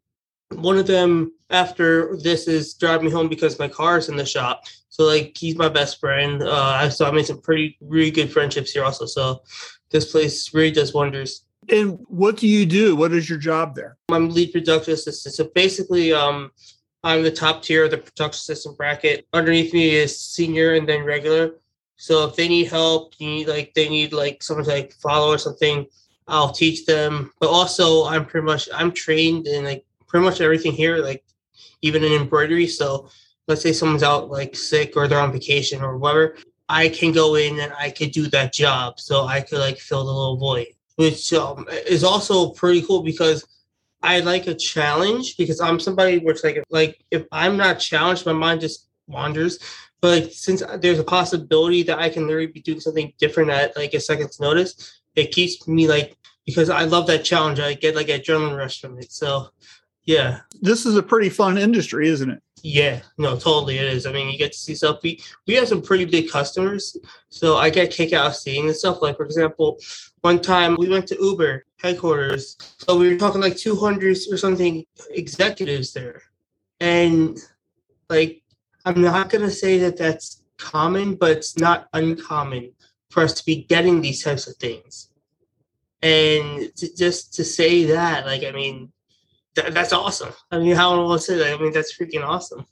one 0.53 0.77
of 0.77 0.87
them 0.87 1.33
after 1.49 2.17
this 2.17 2.47
is 2.47 2.73
driving 2.73 3.07
me 3.07 3.11
home 3.11 3.27
because 3.27 3.59
my 3.59 3.67
car 3.67 3.97
is 3.97 4.09
in 4.09 4.15
the 4.15 4.25
shop. 4.25 4.63
So 4.89 5.05
like 5.05 5.35
he's 5.37 5.55
my 5.55 5.69
best 5.69 5.99
friend. 5.99 6.43
Uh, 6.43 6.89
so 6.89 7.05
I 7.05 7.11
made 7.11 7.25
some 7.25 7.41
pretty 7.41 7.77
really 7.81 8.11
good 8.11 8.31
friendships 8.31 8.71
here 8.71 8.83
also. 8.83 9.05
So 9.05 9.41
this 9.89 10.11
place 10.11 10.53
really 10.53 10.71
does 10.71 10.93
wonders. 10.93 11.45
And 11.69 11.99
what 12.07 12.37
do 12.37 12.47
you 12.47 12.65
do? 12.65 12.95
What 12.95 13.13
is 13.13 13.29
your 13.29 13.37
job 13.37 13.75
there? 13.75 13.97
I'm 14.09 14.29
lead 14.29 14.51
production 14.51 14.93
assistant. 14.93 15.35
So 15.35 15.49
basically, 15.53 16.11
um, 16.11 16.51
I'm 17.03 17.23
the 17.23 17.31
top 17.31 17.63
tier 17.63 17.85
of 17.85 17.91
the 17.91 17.97
production 17.97 18.37
assistant 18.37 18.77
bracket. 18.77 19.27
Underneath 19.33 19.73
me 19.73 19.95
is 19.95 20.19
senior 20.19 20.73
and 20.73 20.87
then 20.87 21.03
regular. 21.03 21.55
So 22.01 22.27
if 22.27 22.35
they 22.35 22.47
need 22.47 22.67
help, 22.67 23.13
you 23.19 23.27
need 23.27 23.47
like 23.47 23.75
they 23.75 23.87
need 23.87 24.11
like 24.11 24.41
someone 24.41 24.65
to 24.65 24.71
like 24.71 24.91
follow 24.91 25.31
or 25.31 25.37
something, 25.37 25.85
I'll 26.27 26.49
teach 26.51 26.87
them. 26.87 27.31
But 27.39 27.51
also, 27.51 28.05
I'm 28.05 28.25
pretty 28.25 28.43
much 28.43 28.67
I'm 28.73 28.91
trained 28.91 29.45
in 29.45 29.63
like 29.65 29.85
pretty 30.07 30.25
much 30.25 30.41
everything 30.41 30.71
here, 30.71 30.97
like 30.97 31.23
even 31.83 32.03
in 32.03 32.13
embroidery. 32.13 32.65
So 32.65 33.07
let's 33.47 33.61
say 33.61 33.71
someone's 33.71 34.01
out 34.01 34.31
like 34.31 34.55
sick 34.55 34.97
or 34.97 35.07
they're 35.07 35.19
on 35.19 35.31
vacation 35.31 35.83
or 35.83 35.95
whatever, 35.95 36.37
I 36.67 36.89
can 36.89 37.11
go 37.11 37.35
in 37.35 37.59
and 37.59 37.71
I 37.79 37.91
could 37.91 38.09
do 38.09 38.25
that 38.29 38.51
job. 38.51 38.99
So 38.99 39.25
I 39.25 39.41
could 39.41 39.59
like 39.59 39.77
fill 39.77 40.03
the 40.03 40.11
little 40.11 40.37
void, 40.37 40.69
which 40.95 41.31
um, 41.33 41.67
is 41.87 42.03
also 42.03 42.49
pretty 42.49 42.81
cool 42.81 43.03
because 43.03 43.45
I 44.01 44.21
like 44.21 44.47
a 44.47 44.55
challenge 44.55 45.37
because 45.37 45.61
I'm 45.61 45.79
somebody 45.79 46.17
which 46.17 46.43
like 46.43 46.63
like 46.71 47.05
if 47.11 47.27
I'm 47.31 47.57
not 47.57 47.75
challenged, 47.75 48.25
my 48.25 48.33
mind 48.33 48.61
just 48.61 48.87
wanders. 49.05 49.59
But 50.01 50.33
since 50.33 50.63
there's 50.79 50.99
a 50.99 51.03
possibility 51.03 51.83
that 51.83 51.99
I 51.99 52.09
can 52.09 52.25
literally 52.25 52.47
be 52.47 52.61
doing 52.61 52.79
something 52.79 53.13
different 53.19 53.51
at 53.51 53.75
like 53.77 53.93
a 53.93 53.99
second's 53.99 54.39
notice, 54.39 55.01
it 55.15 55.31
keeps 55.31 55.67
me 55.67 55.87
like 55.87 56.17
because 56.45 56.69
I 56.69 56.85
love 56.85 57.07
that 57.07 57.23
challenge. 57.23 57.59
I 57.59 57.75
get 57.75 57.95
like 57.95 58.09
a 58.09 58.19
adrenaline 58.19 58.57
rush 58.57 58.81
from 58.81 58.97
it. 58.97 59.11
So 59.11 59.49
yeah. 60.03 60.39
This 60.61 60.85
is 60.85 60.95
a 60.95 61.03
pretty 61.03 61.29
fun 61.29 61.57
industry, 61.57 62.07
isn't 62.07 62.29
it? 62.29 62.41
Yeah, 62.63 63.01
no, 63.17 63.37
totally 63.37 63.79
it 63.79 63.85
is. 63.85 64.05
I 64.05 64.11
mean, 64.11 64.29
you 64.29 64.37
get 64.37 64.51
to 64.51 64.57
see 64.57 64.75
stuff. 64.75 64.99
We 65.03 65.21
we 65.47 65.55
have 65.55 65.67
some 65.67 65.81
pretty 65.81 66.05
big 66.05 66.29
customers, 66.29 66.95
so 67.29 67.57
I 67.57 67.71
get 67.71 67.91
kicked 67.91 68.13
out 68.13 68.27
of 68.27 68.35
seeing 68.35 68.67
this 68.67 68.79
stuff. 68.79 69.01
Like 69.01 69.17
for 69.17 69.25
example, 69.25 69.79
one 70.21 70.39
time 70.39 70.75
we 70.77 70.87
went 70.87 71.07
to 71.07 71.17
Uber 71.19 71.65
headquarters, 71.81 72.57
so 72.77 72.97
we 72.97 73.11
were 73.11 73.17
talking 73.17 73.41
like 73.41 73.57
200 73.57 74.17
or 74.31 74.37
something 74.37 74.85
executives 75.09 75.91
there, 75.93 76.21
and 76.79 77.39
like 78.09 78.40
I'm 78.85 79.01
not 79.01 79.29
gonna 79.29 79.51
say 79.51 79.77
that 79.79 79.97
that's 79.97 80.43
common, 80.57 81.15
but 81.15 81.31
it's 81.31 81.57
not 81.57 81.87
uncommon 81.93 82.71
for 83.09 83.23
us 83.23 83.33
to 83.33 83.45
be 83.45 83.63
getting 83.63 84.01
these 84.01 84.23
types 84.23 84.47
of 84.47 84.55
things. 84.55 85.09
And 86.01 86.73
to, 86.77 86.95
just 86.95 87.33
to 87.35 87.43
say 87.43 87.85
that, 87.85 88.25
like, 88.25 88.43
I 88.43 88.51
mean, 88.51 88.91
th- 89.55 89.73
that's 89.73 89.93
awesome. 89.93 90.33
I 90.49 90.59
mean, 90.59 90.75
how 90.75 90.95
will 90.95 91.11
I 91.11 91.17
say 91.17 91.37
that? 91.37 91.59
I 91.59 91.61
mean, 91.61 91.73
that's 91.73 91.95
freaking 91.95 92.25
awesome. 92.25 92.65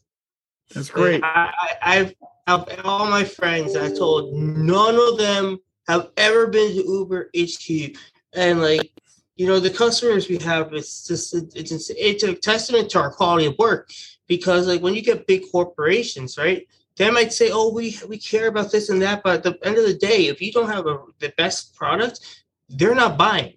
That's 0.73 0.89
great. 0.89 1.23
I, 1.23 1.51
I, 1.61 1.75
I've, 1.81 2.13
of 2.47 2.85
all 2.85 3.07
my 3.07 3.23
friends, 3.23 3.75
I 3.75 3.93
told 3.93 4.33
none 4.33 4.95
of 4.95 5.17
them 5.17 5.59
have 5.87 6.09
ever 6.17 6.47
been 6.47 6.71
to 6.75 6.83
Uber 6.83 7.29
HQ, 7.37 7.95
and 8.33 8.61
like, 8.61 8.91
you 9.35 9.47
know, 9.47 9.59
the 9.59 9.69
customers 9.69 10.27
we 10.27 10.37
have, 10.39 10.73
it's 10.73 11.07
just 11.07 11.33
it's 11.55 11.89
it's 11.89 12.23
a 12.23 12.33
testament 12.33 12.89
to 12.91 12.99
our 12.99 13.11
quality 13.11 13.45
of 13.45 13.55
work 13.57 13.89
because 14.29 14.67
like 14.67 14.81
when 14.81 14.95
you 14.95 15.01
get 15.01 15.27
big 15.27 15.51
corporations, 15.51 16.37
right? 16.37 16.65
They 16.95 17.09
might 17.11 17.33
say, 17.33 17.49
"Oh, 17.51 17.73
we 17.73 17.97
we 18.07 18.17
care 18.17 18.47
about 18.47 18.71
this 18.71 18.89
and 18.89 19.01
that," 19.01 19.23
but 19.23 19.37
at 19.37 19.43
the 19.43 19.67
end 19.67 19.77
of 19.77 19.85
the 19.85 19.95
day, 19.95 20.27
if 20.27 20.41
you 20.41 20.53
don't 20.53 20.69
have 20.69 20.85
a, 20.85 20.99
the 21.19 21.33
best 21.37 21.75
product, 21.75 22.43
they're 22.69 22.95
not 22.95 23.17
buying 23.17 23.55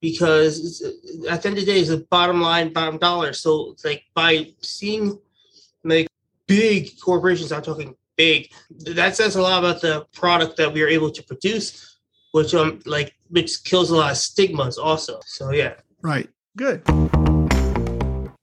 because 0.00 0.82
at 1.28 1.42
the 1.42 1.48
end 1.48 1.58
of 1.58 1.66
the 1.66 1.72
day, 1.72 1.80
it's 1.80 1.90
a 1.90 1.98
bottom 1.98 2.40
line, 2.40 2.72
bottom 2.72 2.98
dollar. 2.98 3.32
So 3.32 3.74
like 3.84 4.04
by 4.14 4.52
seeing 4.62 5.18
like 5.84 6.06
big 6.46 6.98
corporations, 7.00 7.52
I'm 7.52 7.62
talking 7.62 7.96
big, 8.16 8.52
that 8.70 9.16
says 9.16 9.36
a 9.36 9.42
lot 9.42 9.58
about 9.58 9.80
the 9.80 10.06
product 10.12 10.56
that 10.58 10.72
we 10.72 10.82
are 10.82 10.88
able 10.88 11.10
to 11.10 11.22
produce, 11.22 11.98
which 12.32 12.54
um 12.54 12.80
like 12.86 13.14
which 13.30 13.64
kills 13.64 13.90
a 13.90 13.96
lot 13.96 14.12
of 14.12 14.18
stigmas 14.18 14.78
also. 14.78 15.20
So 15.24 15.50
yeah. 15.52 15.74
Right. 16.02 16.28
Good. 16.56 16.82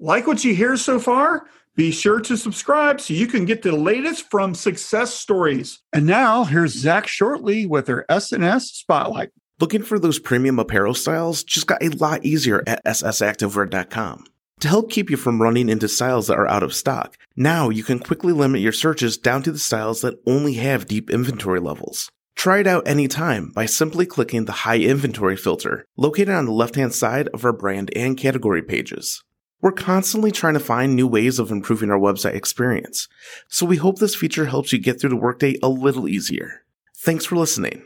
Like 0.05 0.27
what 0.27 0.43
you 0.43 0.53
hear 0.53 0.77
so 0.77 0.99
far? 0.99 1.47
Be 1.75 1.89
sure 1.89 2.19
to 2.19 2.37
subscribe 2.37 3.01
so 3.01 3.15
you 3.15 3.25
can 3.25 3.43
get 3.43 3.63
the 3.63 3.71
latest 3.71 4.29
from 4.29 4.53
success 4.53 5.15
stories. 5.15 5.79
And 5.93 6.05
now 6.05 6.43
here's 6.43 6.73
Zach 6.73 7.07
Shortley 7.07 7.67
with 7.67 7.87
their 7.87 8.05
S&S 8.07 8.69
Spotlight. 8.69 9.31
Looking 9.59 9.81
for 9.81 9.97
those 9.97 10.19
premium 10.19 10.59
apparel 10.59 10.93
styles 10.93 11.43
just 11.43 11.65
got 11.65 11.81
a 11.81 11.89
lot 11.89 12.23
easier 12.23 12.61
at 12.67 12.85
ssactivewear.com. 12.85 14.25
To 14.59 14.67
help 14.67 14.91
keep 14.91 15.09
you 15.09 15.17
from 15.17 15.41
running 15.41 15.69
into 15.69 15.87
styles 15.87 16.27
that 16.27 16.37
are 16.37 16.47
out 16.47 16.61
of 16.61 16.75
stock, 16.75 17.17
now 17.35 17.69
you 17.69 17.81
can 17.81 17.97
quickly 17.97 18.31
limit 18.31 18.61
your 18.61 18.73
searches 18.73 19.17
down 19.17 19.41
to 19.41 19.51
the 19.51 19.57
styles 19.57 20.01
that 20.01 20.21
only 20.27 20.53
have 20.53 20.85
deep 20.85 21.09
inventory 21.09 21.59
levels. 21.59 22.11
Try 22.35 22.59
it 22.59 22.67
out 22.67 22.87
anytime 22.87 23.49
by 23.49 23.65
simply 23.65 24.05
clicking 24.05 24.45
the 24.45 24.51
high 24.51 24.77
inventory 24.77 25.35
filter 25.35 25.83
located 25.97 26.29
on 26.29 26.45
the 26.45 26.51
left 26.51 26.75
hand 26.75 26.93
side 26.93 27.27
of 27.29 27.43
our 27.43 27.53
brand 27.53 27.89
and 27.95 28.15
category 28.15 28.61
pages. 28.61 29.23
We're 29.61 29.71
constantly 29.71 30.31
trying 30.31 30.53
to 30.53 30.59
find 30.59 30.95
new 30.95 31.07
ways 31.07 31.39
of 31.39 31.51
improving 31.51 31.89
our 31.89 31.99
website 31.99 32.35
experience, 32.35 33.07
so 33.47 33.65
we 33.65 33.77
hope 33.77 33.99
this 33.99 34.15
feature 34.15 34.45
helps 34.45 34.71
you 34.71 34.79
get 34.79 34.99
through 34.99 35.11
the 35.11 35.15
workday 35.15 35.55
a 35.63 35.69
little 35.69 36.07
easier. 36.07 36.61
Thanks 36.95 37.25
for 37.25 37.35
listening 37.35 37.83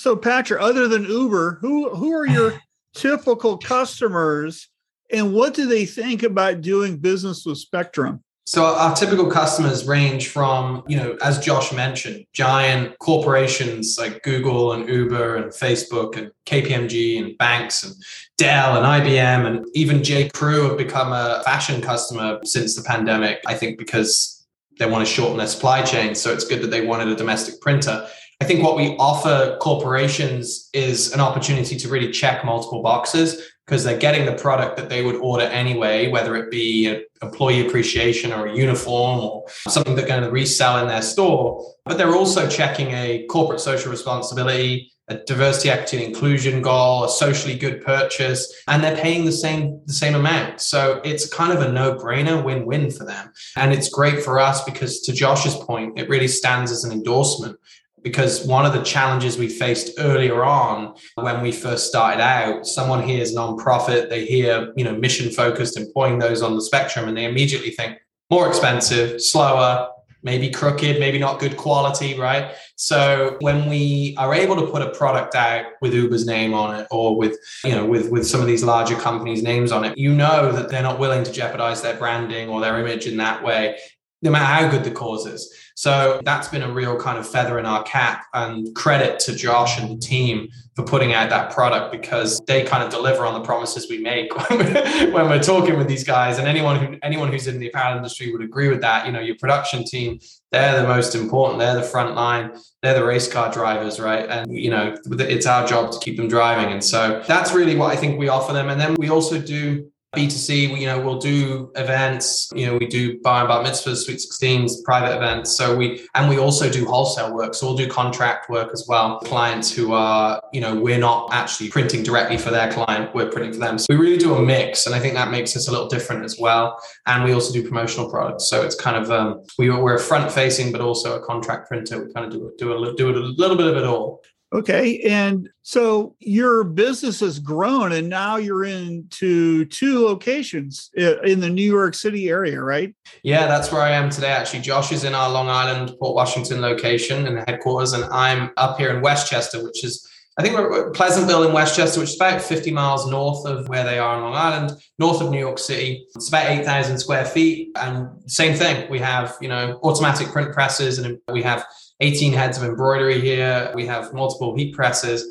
so 0.00 0.16
Patrick, 0.16 0.60
other 0.60 0.88
than 0.88 1.04
Uber, 1.04 1.58
who 1.60 1.90
who 1.90 2.12
are 2.12 2.26
your 2.26 2.54
typical 2.94 3.58
customers 3.58 4.68
and 5.12 5.34
what 5.34 5.54
do 5.54 5.66
they 5.66 5.84
think 5.84 6.22
about 6.22 6.60
doing 6.60 6.96
business 6.98 7.44
with 7.44 7.58
Spectrum? 7.58 8.22
So 8.50 8.64
our 8.64 8.96
typical 8.96 9.30
customers 9.30 9.86
range 9.86 10.26
from, 10.26 10.82
you 10.88 10.96
know, 10.96 11.16
as 11.22 11.38
Josh 11.38 11.72
mentioned, 11.72 12.26
giant 12.32 12.98
corporations 12.98 13.96
like 13.96 14.24
Google 14.24 14.72
and 14.72 14.88
Uber 14.88 15.36
and 15.36 15.52
Facebook 15.52 16.16
and 16.16 16.32
KPMG 16.46 17.22
and 17.22 17.38
banks 17.38 17.84
and 17.84 17.94
Dell 18.38 18.76
and 18.76 18.84
IBM 18.84 19.46
and 19.46 19.66
even 19.74 20.02
J. 20.02 20.30
Crew 20.30 20.68
have 20.68 20.76
become 20.76 21.12
a 21.12 21.42
fashion 21.44 21.80
customer 21.80 22.40
since 22.42 22.74
the 22.74 22.82
pandemic. 22.82 23.40
I 23.46 23.54
think 23.54 23.78
because 23.78 24.44
they 24.80 24.86
want 24.86 25.06
to 25.06 25.14
shorten 25.14 25.36
their 25.36 25.46
supply 25.46 25.82
chain. 25.82 26.16
So 26.16 26.32
it's 26.32 26.44
good 26.44 26.60
that 26.62 26.72
they 26.72 26.84
wanted 26.84 27.06
a 27.06 27.14
domestic 27.14 27.60
printer. 27.60 28.04
I 28.40 28.46
think 28.46 28.64
what 28.64 28.74
we 28.74 28.96
offer 28.96 29.58
corporations 29.60 30.70
is 30.72 31.12
an 31.12 31.20
opportunity 31.20 31.76
to 31.76 31.88
really 31.88 32.10
check 32.10 32.44
multiple 32.44 32.82
boxes 32.82 33.49
because 33.70 33.84
they're 33.84 33.96
getting 33.96 34.26
the 34.26 34.32
product 34.32 34.76
that 34.76 34.88
they 34.88 35.00
would 35.00 35.14
order 35.14 35.44
anyway, 35.44 36.08
whether 36.08 36.34
it 36.34 36.50
be 36.50 37.04
employee 37.22 37.64
appreciation 37.64 38.32
or 38.32 38.48
a 38.48 38.56
uniform 38.56 39.20
or 39.20 39.44
something 39.48 39.94
they're 39.94 40.08
going 40.08 40.24
to 40.24 40.30
resell 40.30 40.78
in 40.78 40.88
their 40.88 41.00
store. 41.00 41.64
But 41.84 41.96
they're 41.96 42.16
also 42.16 42.48
checking 42.48 42.90
a 42.90 43.26
corporate 43.30 43.60
social 43.60 43.92
responsibility, 43.92 44.90
a 45.06 45.18
diversity, 45.18 45.70
equity, 45.70 45.98
and 45.98 46.06
inclusion 46.06 46.62
goal, 46.62 47.04
a 47.04 47.08
socially 47.08 47.56
good 47.56 47.84
purchase, 47.84 48.52
and 48.66 48.82
they're 48.82 48.96
paying 48.96 49.24
the 49.24 49.30
same 49.30 49.80
the 49.86 49.92
same 49.92 50.16
amount. 50.16 50.60
So 50.60 51.00
it's 51.04 51.32
kind 51.32 51.52
of 51.56 51.62
a 51.62 51.70
no-brainer 51.70 52.42
win-win 52.42 52.90
for 52.90 53.04
them. 53.04 53.32
And 53.54 53.72
it's 53.72 53.88
great 53.88 54.24
for 54.24 54.40
us 54.40 54.64
because 54.64 54.98
to 55.02 55.12
Josh's 55.12 55.54
point, 55.54 55.96
it 55.96 56.08
really 56.08 56.28
stands 56.28 56.72
as 56.72 56.82
an 56.82 56.90
endorsement 56.90 57.56
because 58.02 58.46
one 58.46 58.64
of 58.64 58.72
the 58.72 58.82
challenges 58.82 59.36
we 59.36 59.48
faced 59.48 59.98
earlier 59.98 60.44
on 60.44 60.94
when 61.14 61.42
we 61.42 61.52
first 61.52 61.86
started 61.86 62.20
out 62.20 62.66
someone 62.66 63.02
hears 63.02 63.34
nonprofit 63.34 64.08
they 64.08 64.24
hear 64.24 64.72
you 64.76 64.84
know 64.84 64.94
mission 64.96 65.30
focused 65.30 65.76
employing 65.76 66.18
those 66.18 66.42
on 66.42 66.54
the 66.54 66.62
spectrum 66.62 67.08
and 67.08 67.16
they 67.16 67.24
immediately 67.24 67.70
think 67.70 67.98
more 68.30 68.48
expensive 68.48 69.20
slower 69.20 69.88
maybe 70.22 70.50
crooked 70.50 71.00
maybe 71.00 71.18
not 71.18 71.38
good 71.38 71.56
quality 71.56 72.18
right? 72.18 72.54
So 72.76 73.36
when 73.40 73.68
we 73.68 74.14
are 74.18 74.34
able 74.34 74.56
to 74.56 74.66
put 74.66 74.82
a 74.82 74.90
product 74.90 75.34
out 75.34 75.66
with 75.80 75.94
uber's 75.94 76.26
name 76.26 76.54
on 76.54 76.78
it 76.78 76.86
or 76.90 77.16
with 77.16 77.38
you 77.64 77.72
know 77.74 77.86
with 77.86 78.10
with 78.10 78.26
some 78.26 78.40
of 78.40 78.46
these 78.46 78.62
larger 78.62 78.96
companies 78.96 79.42
names 79.42 79.72
on 79.72 79.84
it 79.84 79.96
you 79.96 80.14
know 80.14 80.52
that 80.52 80.68
they're 80.68 80.82
not 80.82 80.98
willing 80.98 81.24
to 81.24 81.32
jeopardize 81.32 81.82
their 81.82 81.96
branding 81.96 82.48
or 82.48 82.60
their 82.60 82.78
image 82.78 83.06
in 83.06 83.16
that 83.16 83.42
way 83.42 83.78
no 84.22 84.30
matter 84.30 84.44
how 84.44 84.70
good 84.70 84.84
the 84.84 84.90
cause 84.90 85.26
is. 85.26 85.52
So 85.74 86.20
that's 86.24 86.48
been 86.48 86.62
a 86.62 86.70
real 86.70 86.98
kind 87.00 87.18
of 87.18 87.26
feather 87.26 87.58
in 87.58 87.64
our 87.64 87.82
cap 87.84 88.26
and 88.34 88.74
credit 88.74 89.18
to 89.20 89.34
Josh 89.34 89.80
and 89.80 89.90
the 89.90 89.96
team 89.96 90.48
for 90.76 90.84
putting 90.84 91.14
out 91.14 91.30
that 91.30 91.52
product 91.52 91.90
because 91.90 92.38
they 92.46 92.64
kind 92.64 92.82
of 92.84 92.90
deliver 92.90 93.24
on 93.24 93.32
the 93.32 93.40
promises 93.40 93.88
we 93.88 93.98
make 93.98 94.30
when 94.50 94.58
we're, 94.58 95.10
when 95.12 95.28
we're 95.30 95.42
talking 95.42 95.78
with 95.78 95.88
these 95.88 96.04
guys. 96.04 96.38
And 96.38 96.46
anyone 96.46 96.76
who 96.76 96.98
anyone 97.02 97.32
who's 97.32 97.46
in 97.46 97.58
the 97.58 97.68
apparel 97.68 97.96
industry 97.96 98.30
would 98.30 98.42
agree 98.42 98.68
with 98.68 98.82
that. 98.82 99.06
You 99.06 99.12
know, 99.12 99.20
your 99.20 99.36
production 99.36 99.84
team, 99.84 100.18
they're 100.52 100.82
the 100.82 100.86
most 100.86 101.14
important. 101.14 101.58
They're 101.58 101.76
the 101.76 101.82
front 101.82 102.14
line. 102.14 102.52
They're 102.82 102.94
the 102.94 103.04
race 103.04 103.32
car 103.32 103.50
drivers, 103.50 103.98
right? 103.98 104.28
And 104.28 104.54
you 104.54 104.70
know, 104.70 104.94
it's 105.06 105.46
our 105.46 105.66
job 105.66 105.92
to 105.92 105.98
keep 105.98 106.18
them 106.18 106.28
driving. 106.28 106.72
And 106.72 106.84
so 106.84 107.22
that's 107.26 107.54
really 107.54 107.74
what 107.74 107.90
I 107.90 107.96
think 107.96 108.18
we 108.18 108.28
offer 108.28 108.52
them. 108.52 108.68
And 108.68 108.78
then 108.78 108.96
we 108.98 109.08
also 109.08 109.40
do 109.40 109.90
B2C, 110.16 110.76
you 110.80 110.86
know, 110.86 111.00
we'll 111.00 111.20
do 111.20 111.70
events, 111.76 112.50
you 112.52 112.66
know, 112.66 112.76
we 112.76 112.86
do 112.86 113.20
bar 113.20 113.42
and 113.42 113.48
bar 113.48 113.62
mitzvahs, 113.62 114.04
sweet 114.04 114.18
16s, 114.18 114.82
private 114.84 115.16
events. 115.16 115.56
So 115.56 115.76
we, 115.76 116.04
and 116.16 116.28
we 116.28 116.36
also 116.36 116.68
do 116.68 116.84
wholesale 116.84 117.32
work. 117.32 117.54
So 117.54 117.68
we'll 117.68 117.76
do 117.76 117.88
contract 117.88 118.50
work 118.50 118.70
as 118.72 118.86
well. 118.88 119.20
Clients 119.20 119.72
who 119.72 119.92
are, 119.92 120.42
you 120.52 120.60
know, 120.60 120.74
we're 120.74 120.98
not 120.98 121.28
actually 121.32 121.70
printing 121.70 122.02
directly 122.02 122.38
for 122.38 122.50
their 122.50 122.72
client, 122.72 123.14
we're 123.14 123.30
printing 123.30 123.52
for 123.52 123.60
them. 123.60 123.78
So 123.78 123.86
we 123.90 123.96
really 124.00 124.18
do 124.18 124.34
a 124.34 124.42
mix. 124.42 124.86
And 124.86 124.96
I 124.96 124.98
think 124.98 125.14
that 125.14 125.30
makes 125.30 125.54
us 125.56 125.68
a 125.68 125.70
little 125.70 125.88
different 125.88 126.24
as 126.24 126.36
well. 126.40 126.76
And 127.06 127.22
we 127.22 127.32
also 127.32 127.52
do 127.52 127.62
promotional 127.62 128.10
products. 128.10 128.50
So 128.50 128.62
it's 128.62 128.74
kind 128.74 128.96
of, 128.96 129.12
um, 129.12 129.42
we, 129.58 129.70
we're 129.70 129.94
a 129.94 130.00
front 130.00 130.32
facing, 130.32 130.72
but 130.72 130.80
also 130.80 131.22
a 131.22 131.24
contract 131.24 131.68
printer. 131.68 132.04
We 132.04 132.12
kind 132.12 132.26
of 132.26 132.32
do, 132.32 132.52
do, 132.58 132.72
a, 132.72 132.96
do 132.96 133.10
a 133.10 133.14
little 133.14 133.56
bit 133.56 133.68
of 133.68 133.76
it 133.76 133.84
all. 133.84 134.24
Okay. 134.52 135.00
And 135.02 135.48
so 135.62 136.16
your 136.18 136.64
business 136.64 137.20
has 137.20 137.38
grown 137.38 137.92
and 137.92 138.08
now 138.08 138.36
you're 138.36 138.64
into 138.64 139.64
two 139.66 140.04
locations 140.04 140.90
eh, 140.96 141.14
in 141.24 141.38
the 141.38 141.48
New 141.48 141.70
York 141.70 141.94
City 141.94 142.28
area, 142.28 142.60
right? 142.60 142.92
Yeah, 143.22 143.46
that's 143.46 143.70
where 143.70 143.82
I 143.82 143.92
am 143.92 144.10
today. 144.10 144.32
Actually, 144.32 144.62
Josh 144.62 144.90
is 144.90 145.04
in 145.04 145.14
our 145.14 145.30
Long 145.30 145.48
Island, 145.48 145.94
Port 146.00 146.16
Washington 146.16 146.60
location 146.60 147.28
and 147.28 147.44
headquarters, 147.48 147.92
and 147.92 148.04
I'm 148.04 148.50
up 148.56 148.76
here 148.76 148.90
in 148.90 149.02
Westchester, 149.02 149.62
which 149.62 149.84
is 149.84 150.06
I 150.38 150.42
think 150.42 150.56
we're 150.56 150.90
Pleasantville 150.92 151.42
in 151.42 151.52
Westchester, 151.52 152.00
which 152.00 152.10
is 152.10 152.16
about 152.16 152.40
50 152.40 152.70
miles 152.70 153.06
north 153.10 153.44
of 153.46 153.68
where 153.68 153.84
they 153.84 153.98
are 153.98 154.16
in 154.16 154.22
Long 154.22 154.34
Island, 154.34 154.72
north 154.98 155.20
of 155.20 155.30
New 155.30 155.38
York 155.38 155.58
City. 155.58 156.06
It's 156.14 156.28
about 156.28 156.46
8,000 156.46 156.98
square 156.98 157.26
feet. 157.26 157.72
And 157.76 158.08
same 158.26 158.54
thing, 158.54 158.88
we 158.90 159.00
have, 159.00 159.36
you 159.42 159.48
know, 159.48 159.78
automatic 159.82 160.28
print 160.28 160.52
presses 160.54 160.98
and 160.98 161.18
we 161.30 161.42
have 161.42 161.66
18 162.00 162.32
heads 162.32 162.58
of 162.58 162.64
embroidery 162.64 163.20
here. 163.20 163.70
We 163.74 163.86
have 163.86 164.12
multiple 164.12 164.56
heat 164.56 164.74
presses 164.74 165.26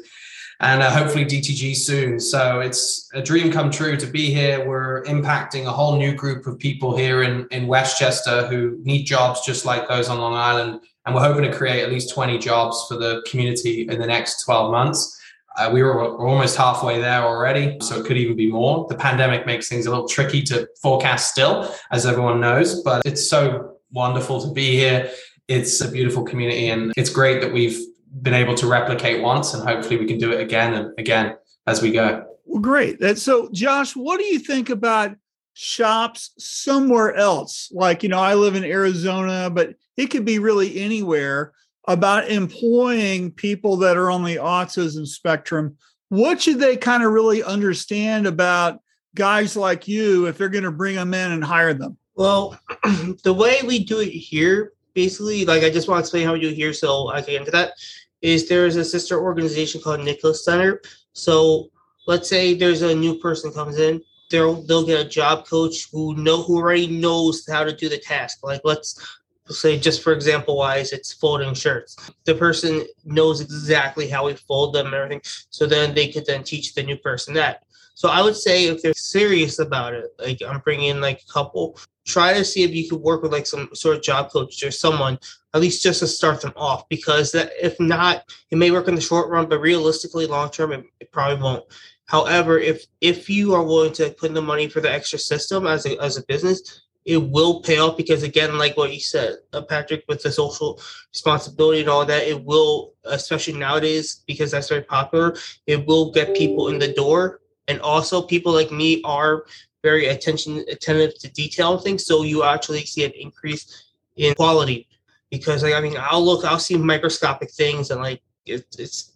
and 0.61 0.81
uh, 0.81 0.91
hopefully 0.91 1.25
DTG 1.25 1.75
soon. 1.75 2.19
So 2.19 2.59
it's 2.59 3.09
a 3.13 3.21
dream 3.21 3.51
come 3.51 3.71
true 3.71 3.95
to 3.95 4.05
be 4.05 4.33
here. 4.33 4.67
We're 4.67 5.03
impacting 5.03 5.65
a 5.65 5.71
whole 5.71 5.97
new 5.97 6.13
group 6.13 6.47
of 6.47 6.59
people 6.59 6.97
here 6.97 7.23
in, 7.23 7.47
in 7.51 7.67
Westchester 7.67 8.47
who 8.47 8.77
need 8.83 9.05
jobs 9.05 9.45
just 9.45 9.65
like 9.65 9.87
those 9.87 10.09
on 10.09 10.19
Long 10.19 10.33
Island. 10.33 10.81
And 11.05 11.15
we're 11.15 11.21
hoping 11.21 11.49
to 11.49 11.55
create 11.55 11.81
at 11.81 11.89
least 11.89 12.13
20 12.13 12.37
jobs 12.39 12.85
for 12.87 12.97
the 12.97 13.25
community 13.29 13.87
in 13.89 13.99
the 13.99 14.07
next 14.07 14.43
12 14.43 14.71
months. 14.71 15.15
Uh, 15.57 15.69
we 15.71 15.81
were, 15.81 15.95
we're 15.95 16.27
almost 16.27 16.55
halfway 16.55 17.01
there 17.01 17.23
already, 17.23 17.77
so 17.81 17.99
it 17.99 18.05
could 18.05 18.17
even 18.17 18.35
be 18.35 18.51
more. 18.51 18.85
The 18.87 18.95
pandemic 18.95 19.45
makes 19.45 19.67
things 19.67 19.87
a 19.87 19.89
little 19.89 20.07
tricky 20.07 20.41
to 20.43 20.69
forecast 20.81 21.31
still, 21.31 21.73
as 21.91 22.05
everyone 22.05 22.39
knows, 22.39 22.81
but 22.83 23.01
it's 23.05 23.29
so 23.29 23.77
wonderful 23.91 24.41
to 24.41 24.53
be 24.53 24.71
here. 24.71 25.09
It's 25.49 25.81
a 25.81 25.91
beautiful 25.91 26.23
community, 26.23 26.69
and 26.69 26.93
it's 26.95 27.09
great 27.09 27.41
that 27.41 27.51
we've 27.51 27.79
been 28.21 28.35
able 28.35 28.55
to 28.55 28.67
replicate 28.67 29.21
once, 29.21 29.53
and 29.53 29.67
hopefully 29.67 29.97
we 29.97 30.05
can 30.05 30.19
do 30.19 30.31
it 30.31 30.39
again 30.39 30.75
and 30.75 30.93
again 30.99 31.35
as 31.67 31.81
we 31.81 31.91
go. 31.91 32.25
Well, 32.45 32.61
great. 32.61 32.99
That, 32.99 33.17
so, 33.17 33.49
Josh, 33.51 33.95
what 33.95 34.19
do 34.19 34.25
you 34.25 34.39
think 34.39 34.69
about 34.69 35.15
shops 35.53 36.31
somewhere 36.37 37.15
else? 37.15 37.69
Like, 37.71 38.03
you 38.03 38.09
know, 38.09 38.19
I 38.19 38.35
live 38.35 38.55
in 38.55 38.63
Arizona, 38.63 39.49
but 39.49 39.75
it 39.97 40.07
could 40.07 40.23
be 40.23 40.39
really 40.39 40.79
anywhere 40.79 41.53
about 41.87 42.29
employing 42.29 43.31
people 43.31 43.77
that 43.77 43.97
are 43.97 44.11
on 44.11 44.23
the 44.23 44.35
autism 44.35 45.07
spectrum. 45.07 45.77
What 46.09 46.41
should 46.41 46.59
they 46.59 46.77
kind 46.77 47.03
of 47.03 47.11
really 47.11 47.43
understand 47.43 48.27
about 48.27 48.79
guys 49.15 49.57
like 49.57 49.87
you 49.87 50.27
if 50.27 50.37
they're 50.37 50.49
going 50.49 50.63
to 50.63 50.71
bring 50.71 50.95
them 50.95 51.13
in 51.13 51.31
and 51.31 51.43
hire 51.43 51.73
them? 51.73 51.97
Well, 52.15 52.59
the 53.23 53.33
way 53.33 53.61
we 53.65 53.83
do 53.83 53.99
it 53.99 54.09
here, 54.09 54.73
basically, 54.93 55.45
like 55.45 55.63
I 55.63 55.69
just 55.69 55.87
want 55.87 55.99
to 55.99 56.01
explain 56.01 56.25
how 56.25 56.33
we 56.33 56.39
do 56.39 56.49
here 56.49 56.73
so 56.73 57.09
I 57.09 57.21
can 57.21 57.31
get 57.31 57.39
into 57.41 57.51
that 57.51 57.73
is 58.21 58.49
there 58.49 58.65
is 58.65 58.75
a 58.75 58.83
sister 58.83 59.21
organization 59.21 59.81
called 59.81 60.01
Nicholas 60.01 60.43
Center. 60.43 60.81
So 61.13 61.69
let's 62.05 62.27
say 62.27 62.53
there's 62.53 62.81
a 62.81 62.93
new 62.93 63.17
person 63.19 63.51
comes 63.51 63.77
in, 63.77 64.01
they'll 64.29 64.61
they'll 64.63 64.85
get 64.85 65.05
a 65.05 65.09
job 65.09 65.47
coach 65.47 65.87
who 65.91 66.15
know 66.15 66.41
who 66.43 66.57
already 66.57 66.87
knows 66.87 67.45
how 67.49 67.63
to 67.63 67.75
do 67.75 67.89
the 67.89 67.97
task. 67.97 68.39
Like 68.43 68.61
let's 68.63 69.19
say 69.49 69.79
just 69.79 70.03
for 70.03 70.13
example 70.13 70.57
wise 70.57 70.91
it's 70.93 71.13
folding 71.13 71.53
shirts 71.53 72.11
the 72.25 72.35
person 72.35 72.85
knows 73.05 73.41
exactly 73.41 74.07
how 74.07 74.25
we 74.25 74.33
fold 74.35 74.75
them 74.75 74.87
and 74.87 74.95
everything 74.95 75.21
so 75.49 75.65
then 75.65 75.93
they 75.95 76.07
could 76.07 76.25
then 76.25 76.43
teach 76.43 76.75
the 76.75 76.83
new 76.83 76.97
person 76.97 77.33
that 77.33 77.63
so 77.99 78.07
i 78.07 78.21
would 78.21 78.35
say 78.35 78.65
if 78.65 78.81
they're 78.81 78.93
serious 78.93 79.59
about 79.59 79.93
it 79.93 80.05
like 80.19 80.41
i'm 80.47 80.59
bringing 80.61 80.87
in 80.87 81.01
like 81.01 81.21
a 81.21 81.33
couple 81.33 81.77
try 82.05 82.33
to 82.33 82.45
see 82.45 82.63
if 82.63 82.73
you 82.73 82.89
could 82.89 83.01
work 83.01 83.21
with 83.21 83.33
like 83.33 83.45
some 83.45 83.69
sort 83.73 83.97
of 83.97 84.01
job 84.01 84.31
coach 84.31 84.63
or 84.63 84.71
someone 84.71 85.17
at 85.53 85.61
least 85.61 85.83
just 85.83 85.99
to 85.99 86.07
start 86.07 86.41
them 86.41 86.53
off 86.55 86.87
because 86.89 87.31
that 87.31 87.51
if 87.61 87.79
not 87.79 88.23
it 88.51 88.57
may 88.57 88.71
work 88.71 88.87
in 88.87 88.95
the 88.95 89.01
short 89.01 89.29
run 89.29 89.47
but 89.47 89.59
realistically 89.59 90.25
long 90.25 90.49
term 90.49 90.71
it, 90.71 90.83
it, 90.99 91.11
probably 91.11 91.41
won't. 91.41 91.63
However 92.05 92.57
if 92.57 92.85
if 93.01 93.29
you 93.29 93.53
are 93.53 93.63
willing 93.63 93.93
to 93.93 94.11
put 94.11 94.29
in 94.29 94.33
the 94.33 94.41
money 94.41 94.67
for 94.67 94.81
the 94.81 94.91
extra 94.91 95.19
system 95.19 95.67
as 95.67 95.85
a, 95.85 96.01
as 96.01 96.17
a 96.17 96.23
business 96.23 96.83
it 97.05 97.17
will 97.17 97.61
pay 97.61 97.79
off 97.79 97.97
because 97.97 98.23
again 98.23 98.57
like 98.57 98.75
what 98.77 98.93
you 98.93 98.99
said 98.99 99.35
uh, 99.53 99.61
patrick 99.61 100.03
with 100.07 100.21
the 100.21 100.31
social 100.31 100.79
responsibility 101.11 101.79
and 101.79 101.89
all 101.89 102.05
that 102.05 102.27
it 102.27 102.43
will 102.43 102.93
especially 103.05 103.53
nowadays 103.53 104.23
because 104.27 104.51
that's 104.51 104.69
very 104.69 104.83
popular 104.83 105.35
it 105.65 105.85
will 105.87 106.11
get 106.11 106.35
people 106.35 106.67
in 106.69 106.77
the 106.77 106.93
door 106.93 107.39
and 107.69 107.79
also 107.81 108.21
people 108.21 108.51
like 108.51 108.71
me 108.71 109.01
are 109.03 109.45
very 109.83 110.07
attention 110.07 110.65
attentive 110.69 111.17
to 111.19 111.31
detail 111.31 111.77
things. 111.77 112.05
So 112.05 112.23
you 112.23 112.43
actually 112.43 112.85
see 112.85 113.05
an 113.05 113.11
increase 113.11 113.85
in 114.17 114.33
quality 114.35 114.87
because 115.31 115.63
like 115.63 115.75
I 115.75 115.79
mean 115.79 115.95
I'll 115.97 116.25
look 116.25 116.43
I'll 116.43 116.59
see 116.59 116.75
microscopic 116.77 117.51
things 117.51 117.91
and 117.91 118.01
like 118.01 118.21
it, 118.45 118.65
it's 118.77 119.13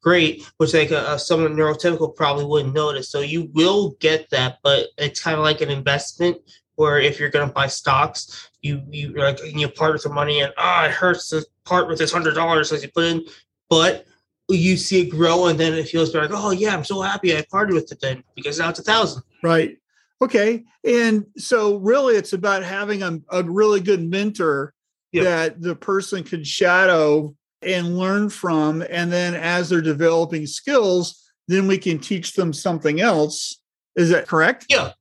great, 0.00 0.50
which 0.58 0.74
like 0.74 0.90
a, 0.90 1.14
a, 1.14 1.18
someone 1.18 1.54
neurotypical 1.54 2.14
probably 2.14 2.44
wouldn't 2.44 2.74
notice. 2.74 3.10
So 3.10 3.20
you 3.20 3.50
will 3.54 3.96
get 4.00 4.30
that, 4.30 4.58
but 4.62 4.88
it's 4.98 5.22
kind 5.22 5.36
of 5.36 5.42
like 5.42 5.60
an 5.60 5.70
investment 5.70 6.38
where 6.76 6.98
if 6.98 7.18
you're 7.18 7.30
going 7.30 7.46
to 7.46 7.54
buy 7.54 7.66
stocks, 7.66 8.50
you 8.62 8.82
you 8.90 9.12
like 9.14 9.40
you 9.44 9.68
part 9.68 9.92
with 9.92 10.02
the 10.04 10.08
money 10.08 10.40
and 10.40 10.52
ah, 10.56 10.82
oh, 10.82 10.86
it 10.86 10.92
hurts 10.92 11.28
to 11.30 11.44
part 11.64 11.88
with 11.88 11.98
this 11.98 12.12
hundred 12.12 12.34
dollars 12.34 12.72
as 12.72 12.82
you 12.82 12.90
put 12.90 13.04
in, 13.04 13.24
but 13.68 14.06
you 14.48 14.76
see 14.76 15.02
it 15.02 15.10
grow 15.10 15.46
and 15.46 15.58
then 15.58 15.72
it 15.72 15.88
feels 15.88 16.14
like 16.14 16.30
oh 16.32 16.50
yeah, 16.50 16.74
I'm 16.74 16.84
so 16.84 17.00
happy 17.00 17.36
I 17.36 17.44
parted 17.50 17.74
with 17.74 17.90
it 17.92 18.00
then 18.00 18.22
because 18.34 18.58
now 18.58 18.70
it's 18.70 18.78
a 18.78 18.82
thousand. 18.82 19.22
Right. 19.42 19.78
Okay. 20.22 20.64
And 20.84 21.26
so 21.36 21.76
really 21.76 22.16
it's 22.16 22.32
about 22.32 22.62
having 22.62 23.02
a, 23.02 23.20
a 23.30 23.42
really 23.42 23.80
good 23.80 24.02
mentor 24.02 24.72
yep. 25.12 25.24
that 25.24 25.62
the 25.62 25.74
person 25.74 26.22
can 26.22 26.44
shadow 26.44 27.34
and 27.62 27.98
learn 27.98 28.30
from. 28.30 28.82
And 28.88 29.12
then 29.12 29.34
as 29.34 29.68
they're 29.68 29.80
developing 29.80 30.46
skills, 30.46 31.30
then 31.48 31.66
we 31.66 31.78
can 31.78 31.98
teach 31.98 32.34
them 32.34 32.52
something 32.52 33.00
else. 33.00 33.60
Is 33.96 34.10
that 34.10 34.26
correct? 34.26 34.66
Yeah. 34.68 34.92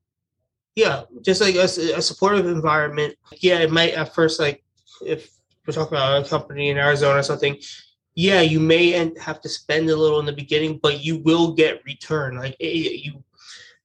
Yeah. 0.75 1.03
Just 1.21 1.41
like 1.41 1.55
a, 1.55 1.63
a 1.63 2.01
supportive 2.01 2.47
environment. 2.47 3.15
Yeah. 3.37 3.59
It 3.59 3.71
might 3.71 3.93
at 3.93 4.13
first, 4.13 4.39
like 4.39 4.63
if 5.05 5.29
we're 5.65 5.73
talking 5.73 5.97
about 5.97 6.25
a 6.25 6.29
company 6.29 6.69
in 6.69 6.77
Arizona 6.77 7.19
or 7.19 7.23
something, 7.23 7.57
yeah, 8.15 8.41
you 8.41 8.59
may 8.59 8.93
end, 8.93 9.17
have 9.17 9.41
to 9.41 9.49
spend 9.49 9.89
a 9.89 9.95
little 9.95 10.19
in 10.19 10.25
the 10.25 10.33
beginning, 10.33 10.79
but 10.81 11.03
you 11.03 11.17
will 11.17 11.53
get 11.53 11.83
return. 11.85 12.37
Like 12.37 12.55
eh, 12.59 12.67
eh, 12.67 12.89
you 13.03 13.23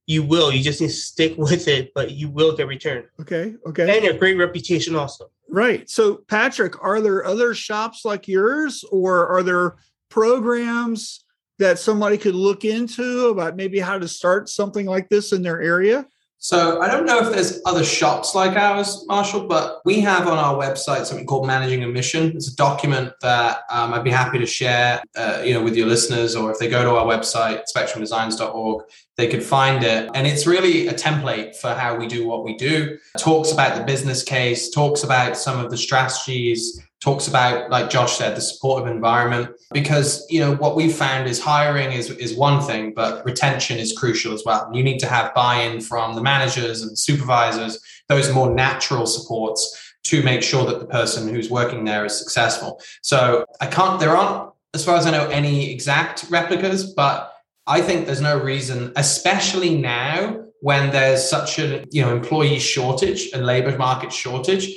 you 0.07 0.23
will. 0.23 0.51
You 0.51 0.63
just 0.63 0.81
need 0.81 0.89
to 0.89 0.93
stick 0.93 1.35
with 1.39 1.69
it, 1.69 1.93
but 1.95 2.13
you 2.13 2.29
will 2.29 2.57
get 2.57 2.67
return. 2.67 3.05
Okay. 3.21 3.55
Okay. 3.67 3.99
And 3.99 4.09
a 4.09 4.19
great 4.19 4.37
reputation 4.37 4.97
also. 4.97 5.31
Right. 5.49 5.89
So, 5.89 6.17
Patrick, 6.29 6.83
are 6.83 7.01
there 7.01 7.25
other 7.25 7.55
shops 7.55 8.05
like 8.05 8.29
yours, 8.29 8.85
or 8.91 9.27
are 9.29 9.43
there 9.43 9.77
programs 10.11 11.25
that 11.59 11.79
somebody 11.79 12.19
could 12.19 12.35
look 12.35 12.65
into 12.65 13.29
about 13.29 13.57
maybe 13.57 13.81
how 13.81 13.99
to 13.99 14.09
start 14.09 14.49
something 14.49 14.87
like 14.87 15.09
this 15.09 15.33
in 15.33 15.43
their 15.43 15.61
area? 15.61 16.07
So 16.41 16.81
I 16.81 16.89
don't 16.89 17.05
know 17.05 17.19
if 17.19 17.33
there's 17.33 17.61
other 17.67 17.83
shops 17.83 18.33
like 18.33 18.57
ours, 18.57 19.05
Marshall, 19.09 19.49
but 19.49 19.81
we 19.85 20.01
have 20.01 20.29
on 20.29 20.39
our 20.39 20.55
website 20.55 21.05
something 21.05 21.27
called 21.27 21.49
Managing 21.49 21.83
a 21.83 21.89
Mission. 21.89 22.37
It's 22.37 22.53
a 22.53 22.55
document 22.55 23.13
that 23.23 23.63
um, 23.71 23.93
I'd 23.93 24.05
be 24.05 24.11
happy 24.11 24.39
to 24.39 24.47
share, 24.47 25.03
uh, 25.17 25.43
you 25.45 25.53
know, 25.53 25.63
with 25.63 25.75
your 25.75 25.89
listeners, 25.89 26.37
or 26.37 26.53
if 26.53 26.59
they 26.61 26.69
go 26.69 26.85
to 26.85 26.91
our 26.91 27.07
website, 27.07 27.65
spectrumdesigns.org, 27.75 28.85
they 29.17 29.27
could 29.27 29.43
find 29.43 29.83
it. 29.83 30.09
And 30.15 30.29
it's 30.29 30.47
really 30.47 30.87
a 30.87 30.95
template 30.95 31.57
for 31.57 31.75
how 31.75 31.97
we 31.97 32.07
do 32.07 32.29
what 32.29 32.45
we 32.45 32.57
do. 32.57 32.97
It 33.17 33.19
talks 33.19 33.51
about 33.51 33.77
the 33.77 33.83
business 33.83 34.23
case, 34.23 34.71
talks 34.71 35.03
about 35.03 35.37
some 35.37 35.59
of 35.59 35.73
the 35.73 35.77
strategies, 35.77 36.81
talks 37.01 37.29
about, 37.29 37.71
like 37.71 37.91
Josh 37.91 38.17
said, 38.17 38.37
the 38.37 38.41
supportive 38.41 38.89
environment. 38.89 39.51
Because 39.73 40.27
you 40.29 40.41
know 40.41 40.55
what 40.57 40.77
we've 40.77 40.95
found 40.95 41.29
is 41.29 41.41
hiring 41.41 41.93
is 41.93 42.11
is 42.11 42.37
one 42.37 42.63
thing, 42.63 42.93
but 42.95 43.25
retention 43.25 43.79
is 43.79 43.97
crucial 43.97 44.33
as 44.33 44.43
well. 44.45 44.69
You 44.73 44.83
need 44.83 44.99
to 45.01 45.07
have 45.07 45.35
buy-in 45.35 45.81
from 45.81 46.15
the 46.15 46.23
managers 46.23 46.83
and 46.83 46.99
supervisors, 46.99 47.81
those 48.09 48.33
more 48.33 48.53
natural 48.53 49.07
supports 49.07 49.95
to 50.05 50.23
make 50.23 50.43
sure 50.43 50.65
that 50.65 50.81
the 50.81 50.87
person 50.87 51.29
who's 51.29 51.51
working 51.51 51.85
there 51.85 52.05
is 52.05 52.19
successful. 52.19 52.81
So 53.03 53.45
I 53.61 53.67
can't. 53.67 54.01
There 54.01 54.17
aren't, 54.17 54.53
as 54.75 54.85
far 54.85 54.97
as 54.97 55.07
I 55.07 55.11
know, 55.11 55.29
any 55.29 55.71
exact 55.71 56.27
replicas, 56.31 56.95
but 56.95 57.33
I 57.67 57.83
think 57.83 58.07
there's 58.07 58.23
no 58.23 58.39
reason, 58.39 58.93
especially 58.97 59.77
now 59.79 60.45
when 60.61 60.91
there's 60.91 61.29
such 61.29 61.59
a 61.59 61.85
you 61.91 62.03
know 62.03 62.15
employee 62.15 62.59
shortage 62.59 63.31
and 63.33 63.47
labor 63.47 63.77
market 63.77 64.13
shortage 64.13 64.69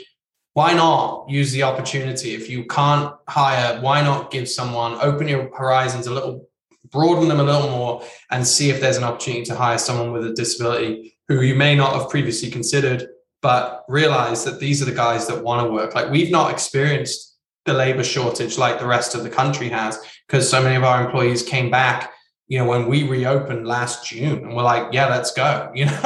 why 0.53 0.73
not 0.73 1.29
use 1.29 1.51
the 1.51 1.63
opportunity? 1.63 2.33
If 2.33 2.49
you 2.49 2.65
can't 2.65 3.13
hire 3.27 3.79
why 3.81 4.01
not 4.01 4.31
give 4.31 4.49
someone 4.49 4.97
open 5.01 5.27
your 5.27 5.55
horizons 5.55 6.07
a 6.07 6.13
little 6.13 6.47
broaden 6.89 7.29
them 7.29 7.39
a 7.39 7.43
little 7.43 7.69
more 7.69 8.03
and 8.31 8.45
see 8.45 8.69
if 8.69 8.81
there's 8.81 8.97
an 8.97 9.03
opportunity 9.03 9.43
to 9.45 9.55
hire 9.55 9.77
someone 9.77 10.11
with 10.11 10.25
a 10.25 10.33
disability 10.33 11.15
who 11.27 11.41
you 11.41 11.55
may 11.55 11.73
not 11.73 11.93
have 11.93 12.09
previously 12.09 12.49
considered 12.49 13.07
but 13.41 13.85
realize 13.87 14.43
that 14.45 14.59
these 14.59 14.81
are 14.81 14.85
the 14.85 14.91
guys 14.91 15.25
that 15.27 15.43
want 15.43 15.65
to 15.65 15.71
work. 15.71 15.95
Like 15.95 16.11
we've 16.11 16.29
not 16.29 16.51
experienced 16.51 17.31
the 17.65 17.73
labor 17.73 18.03
shortage 18.03 18.57
like 18.57 18.79
the 18.79 18.85
rest 18.85 19.15
of 19.15 19.23
the 19.23 19.29
country 19.29 19.69
has 19.69 19.99
because 20.27 20.49
so 20.49 20.61
many 20.61 20.75
of 20.75 20.83
our 20.83 21.05
employees 21.05 21.43
came 21.43 21.69
back 21.69 22.11
you 22.47 22.57
know 22.57 22.65
when 22.65 22.87
we 22.87 23.07
reopened 23.07 23.67
last 23.67 24.07
june 24.07 24.39
and 24.39 24.55
we're 24.55 24.63
like 24.63 24.91
yeah 24.91 25.07
let's 25.07 25.31
go 25.31 25.71
you 25.75 25.85
know? 25.85 26.01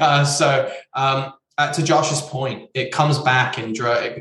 Uh, 0.00 0.24
so 0.24 0.70
um, 0.94 1.32
uh, 1.60 1.70
to 1.70 1.82
Josh's 1.82 2.22
point, 2.22 2.70
it 2.72 2.90
comes 2.90 3.18
back 3.18 3.58
in 3.58 3.74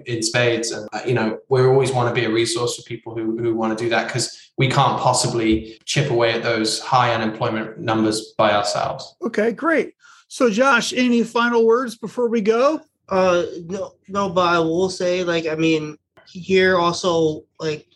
in 0.05 0.21
spades, 0.21 0.71
and 0.71 0.89
uh, 0.91 0.99
you 1.05 1.13
know 1.13 1.39
we 1.47 1.61
always 1.61 1.91
want 1.93 2.13
to 2.13 2.19
be 2.19 2.25
a 2.25 2.29
resource 2.29 2.75
for 2.75 2.81
people 2.83 3.15
who 3.15 3.37
who 3.37 3.55
want 3.55 3.77
to 3.77 3.81
do 3.81 3.89
that 3.89 4.07
because 4.07 4.51
we 4.57 4.67
can't 4.67 4.99
possibly 4.99 5.79
chip 5.85 6.11
away 6.11 6.33
at 6.33 6.43
those 6.43 6.81
high 6.81 7.13
unemployment 7.13 7.79
numbers 7.79 8.33
by 8.37 8.51
ourselves. 8.51 9.15
Okay, 9.21 9.53
great. 9.53 9.93
So, 10.27 10.49
Josh, 10.49 10.91
any 10.91 11.23
final 11.23 11.65
words 11.65 11.97
before 11.97 12.27
we 12.27 12.41
go? 12.41 12.81
Uh, 13.07 13.45
no, 13.65 13.93
no, 14.09 14.29
but 14.29 14.47
I 14.55 14.59
will 14.59 14.89
say, 14.89 15.23
like, 15.23 15.47
I 15.47 15.55
mean, 15.55 15.97
here 16.27 16.77
also, 16.77 17.45
like, 17.57 17.87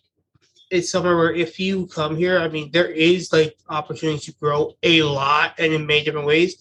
it's 0.71 0.89
somewhere 0.89 1.17
where 1.17 1.33
if 1.33 1.59
you 1.59 1.85
come 1.87 2.15
here, 2.15 2.39
I 2.39 2.47
mean, 2.47 2.71
there 2.71 2.87
is 2.87 3.31
like 3.33 3.57
opportunities 3.69 4.25
to 4.25 4.33
grow 4.35 4.73
a 4.83 5.03
lot 5.03 5.53
and 5.59 5.73
in 5.73 5.85
many 5.85 6.05
different 6.05 6.27
ways. 6.27 6.55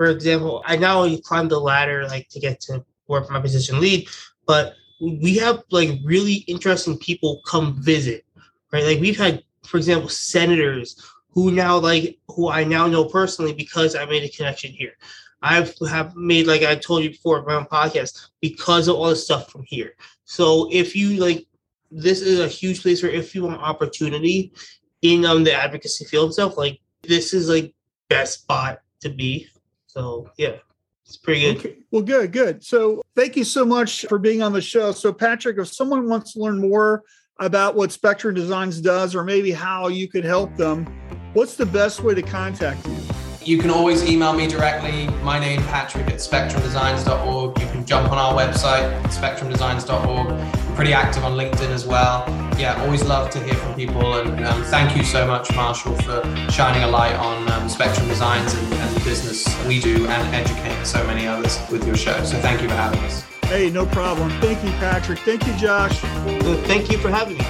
For 0.00 0.06
example, 0.06 0.62
I 0.64 0.76
not 0.76 0.96
only 0.96 1.20
climb 1.20 1.48
the 1.48 1.60
ladder 1.60 2.08
like 2.08 2.30
to 2.30 2.40
get 2.40 2.58
to 2.62 2.82
work 3.06 3.28
my 3.28 3.38
position 3.38 3.80
lead, 3.80 4.08
but 4.46 4.72
we 4.98 5.36
have 5.36 5.62
like 5.70 5.90
really 6.02 6.36
interesting 6.48 6.96
people 6.96 7.42
come 7.44 7.74
visit, 7.82 8.24
right? 8.72 8.82
Like 8.82 9.00
we've 9.00 9.18
had, 9.18 9.44
for 9.62 9.76
example, 9.76 10.08
senators 10.08 10.96
who 11.32 11.50
now 11.50 11.76
like 11.76 12.18
who 12.28 12.48
I 12.48 12.64
now 12.64 12.86
know 12.86 13.04
personally 13.04 13.52
because 13.52 13.94
I 13.94 14.06
made 14.06 14.22
a 14.22 14.30
connection 14.30 14.72
here. 14.72 14.92
I've 15.42 15.74
have 15.86 16.16
made 16.16 16.46
like 16.46 16.62
I 16.62 16.76
told 16.76 17.04
you 17.04 17.10
before 17.10 17.42
my 17.42 17.56
own 17.56 17.66
podcast 17.66 18.28
because 18.40 18.88
of 18.88 18.96
all 18.96 19.10
the 19.10 19.16
stuff 19.16 19.52
from 19.52 19.64
here. 19.64 19.96
So 20.24 20.66
if 20.72 20.96
you 20.96 21.20
like, 21.22 21.46
this 21.90 22.22
is 22.22 22.40
a 22.40 22.48
huge 22.48 22.80
place 22.80 23.02
where 23.02 23.12
if 23.12 23.34
you 23.34 23.44
want 23.44 23.60
opportunity 23.60 24.54
in 25.02 25.26
um 25.26 25.44
the 25.44 25.52
advocacy 25.52 26.06
field 26.06 26.32
stuff, 26.32 26.56
like 26.56 26.80
this 27.02 27.34
is 27.34 27.50
like 27.50 27.74
best 28.08 28.40
spot 28.40 28.80
to 29.00 29.10
be. 29.10 29.46
So 29.92 30.30
yeah. 30.36 30.56
It's 31.06 31.16
pretty 31.16 31.40
good. 31.40 31.56
Okay. 31.56 31.76
Well, 31.90 32.02
good, 32.02 32.30
good. 32.30 32.62
So 32.62 33.02
thank 33.16 33.34
you 33.34 33.42
so 33.42 33.64
much 33.64 34.06
for 34.06 34.16
being 34.16 34.42
on 34.42 34.52
the 34.52 34.60
show. 34.60 34.92
So 34.92 35.12
Patrick, 35.12 35.58
if 35.58 35.66
someone 35.66 36.08
wants 36.08 36.34
to 36.34 36.38
learn 36.38 36.60
more 36.60 37.02
about 37.40 37.74
what 37.74 37.90
Spectrum 37.90 38.32
Designs 38.32 38.80
does 38.80 39.16
or 39.16 39.24
maybe 39.24 39.50
how 39.50 39.88
you 39.88 40.06
could 40.06 40.24
help 40.24 40.54
them, 40.56 40.86
what's 41.32 41.56
the 41.56 41.66
best 41.66 42.04
way 42.04 42.14
to 42.14 42.22
contact 42.22 42.86
you? 42.86 42.96
You 43.42 43.58
can 43.58 43.70
always 43.70 44.08
email 44.08 44.32
me 44.34 44.46
directly. 44.46 45.08
My 45.24 45.40
name 45.40 45.60
Patrick 45.62 46.06
at 46.06 46.20
spectrumdesigns.org. 46.20 47.58
You 47.58 47.66
can 47.66 47.84
jump 47.84 48.12
on 48.12 48.18
our 48.18 48.34
website, 48.34 49.02
spectrumdesigns.org. 49.04 50.59
I'm 50.80 50.86
pretty 50.86 50.94
active 50.94 51.24
on 51.24 51.36
LinkedIn 51.36 51.68
as 51.68 51.84
well. 51.84 52.24
Yeah, 52.58 52.82
always 52.82 53.04
love 53.04 53.28
to 53.32 53.38
hear 53.40 53.52
from 53.52 53.74
people. 53.74 54.14
And 54.14 54.42
um, 54.46 54.64
thank 54.64 54.96
you 54.96 55.04
so 55.04 55.26
much, 55.26 55.54
Marshall, 55.54 55.94
for 55.96 56.22
shining 56.50 56.84
a 56.84 56.86
light 56.86 57.14
on 57.16 57.46
um, 57.52 57.68
Spectrum 57.68 58.08
Designs 58.08 58.54
and, 58.54 58.72
and 58.72 58.96
the 58.96 59.00
business 59.00 59.44
we 59.66 59.78
do 59.78 60.06
and 60.06 60.34
educating 60.34 60.82
so 60.86 61.06
many 61.06 61.26
others 61.26 61.58
with 61.70 61.86
your 61.86 61.96
show. 61.96 62.24
So 62.24 62.38
thank 62.38 62.62
you 62.62 62.68
for 62.70 62.76
having 62.76 62.98
us. 63.00 63.20
Hey, 63.42 63.68
no 63.68 63.84
problem. 63.84 64.30
Thank 64.40 64.64
you, 64.64 64.70
Patrick. 64.78 65.18
Thank 65.18 65.46
you, 65.46 65.54
Josh. 65.58 65.98
Thank 66.66 66.90
you 66.90 66.96
for 66.96 67.10
having 67.10 67.36
me. 67.36 67.44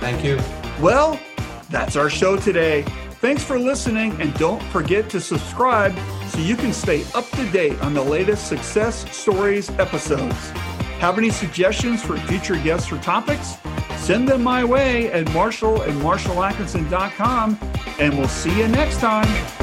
Thank 0.00 0.24
you. 0.24 0.40
Well, 0.80 1.20
that's 1.68 1.96
our 1.96 2.08
show 2.08 2.38
today. 2.38 2.86
Thanks 3.20 3.44
for 3.44 3.58
listening, 3.58 4.18
and 4.22 4.32
don't 4.38 4.62
forget 4.72 5.10
to 5.10 5.20
subscribe 5.20 5.94
so 6.28 6.38
you 6.38 6.56
can 6.56 6.72
stay 6.72 7.04
up 7.14 7.28
to 7.32 7.46
date 7.50 7.78
on 7.82 7.92
the 7.92 8.02
latest 8.02 8.48
Success 8.48 9.04
Stories 9.14 9.68
episodes. 9.78 10.50
Have 11.00 11.16
any 11.16 11.30
suggestions 11.30 12.02
for 12.02 12.18
future 12.18 12.56
guests 12.56 12.92
or 12.92 12.98
topics? 12.98 13.56
Send 13.96 14.28
them 14.28 14.42
my 14.42 14.62
way 14.62 15.10
at 15.10 15.32
marshall 15.32 15.82
at 15.82 15.94
marshallatkinson.com, 15.94 17.58
and 17.98 18.18
we'll 18.18 18.28
see 18.28 18.58
you 18.58 18.68
next 18.68 19.00
time. 19.00 19.59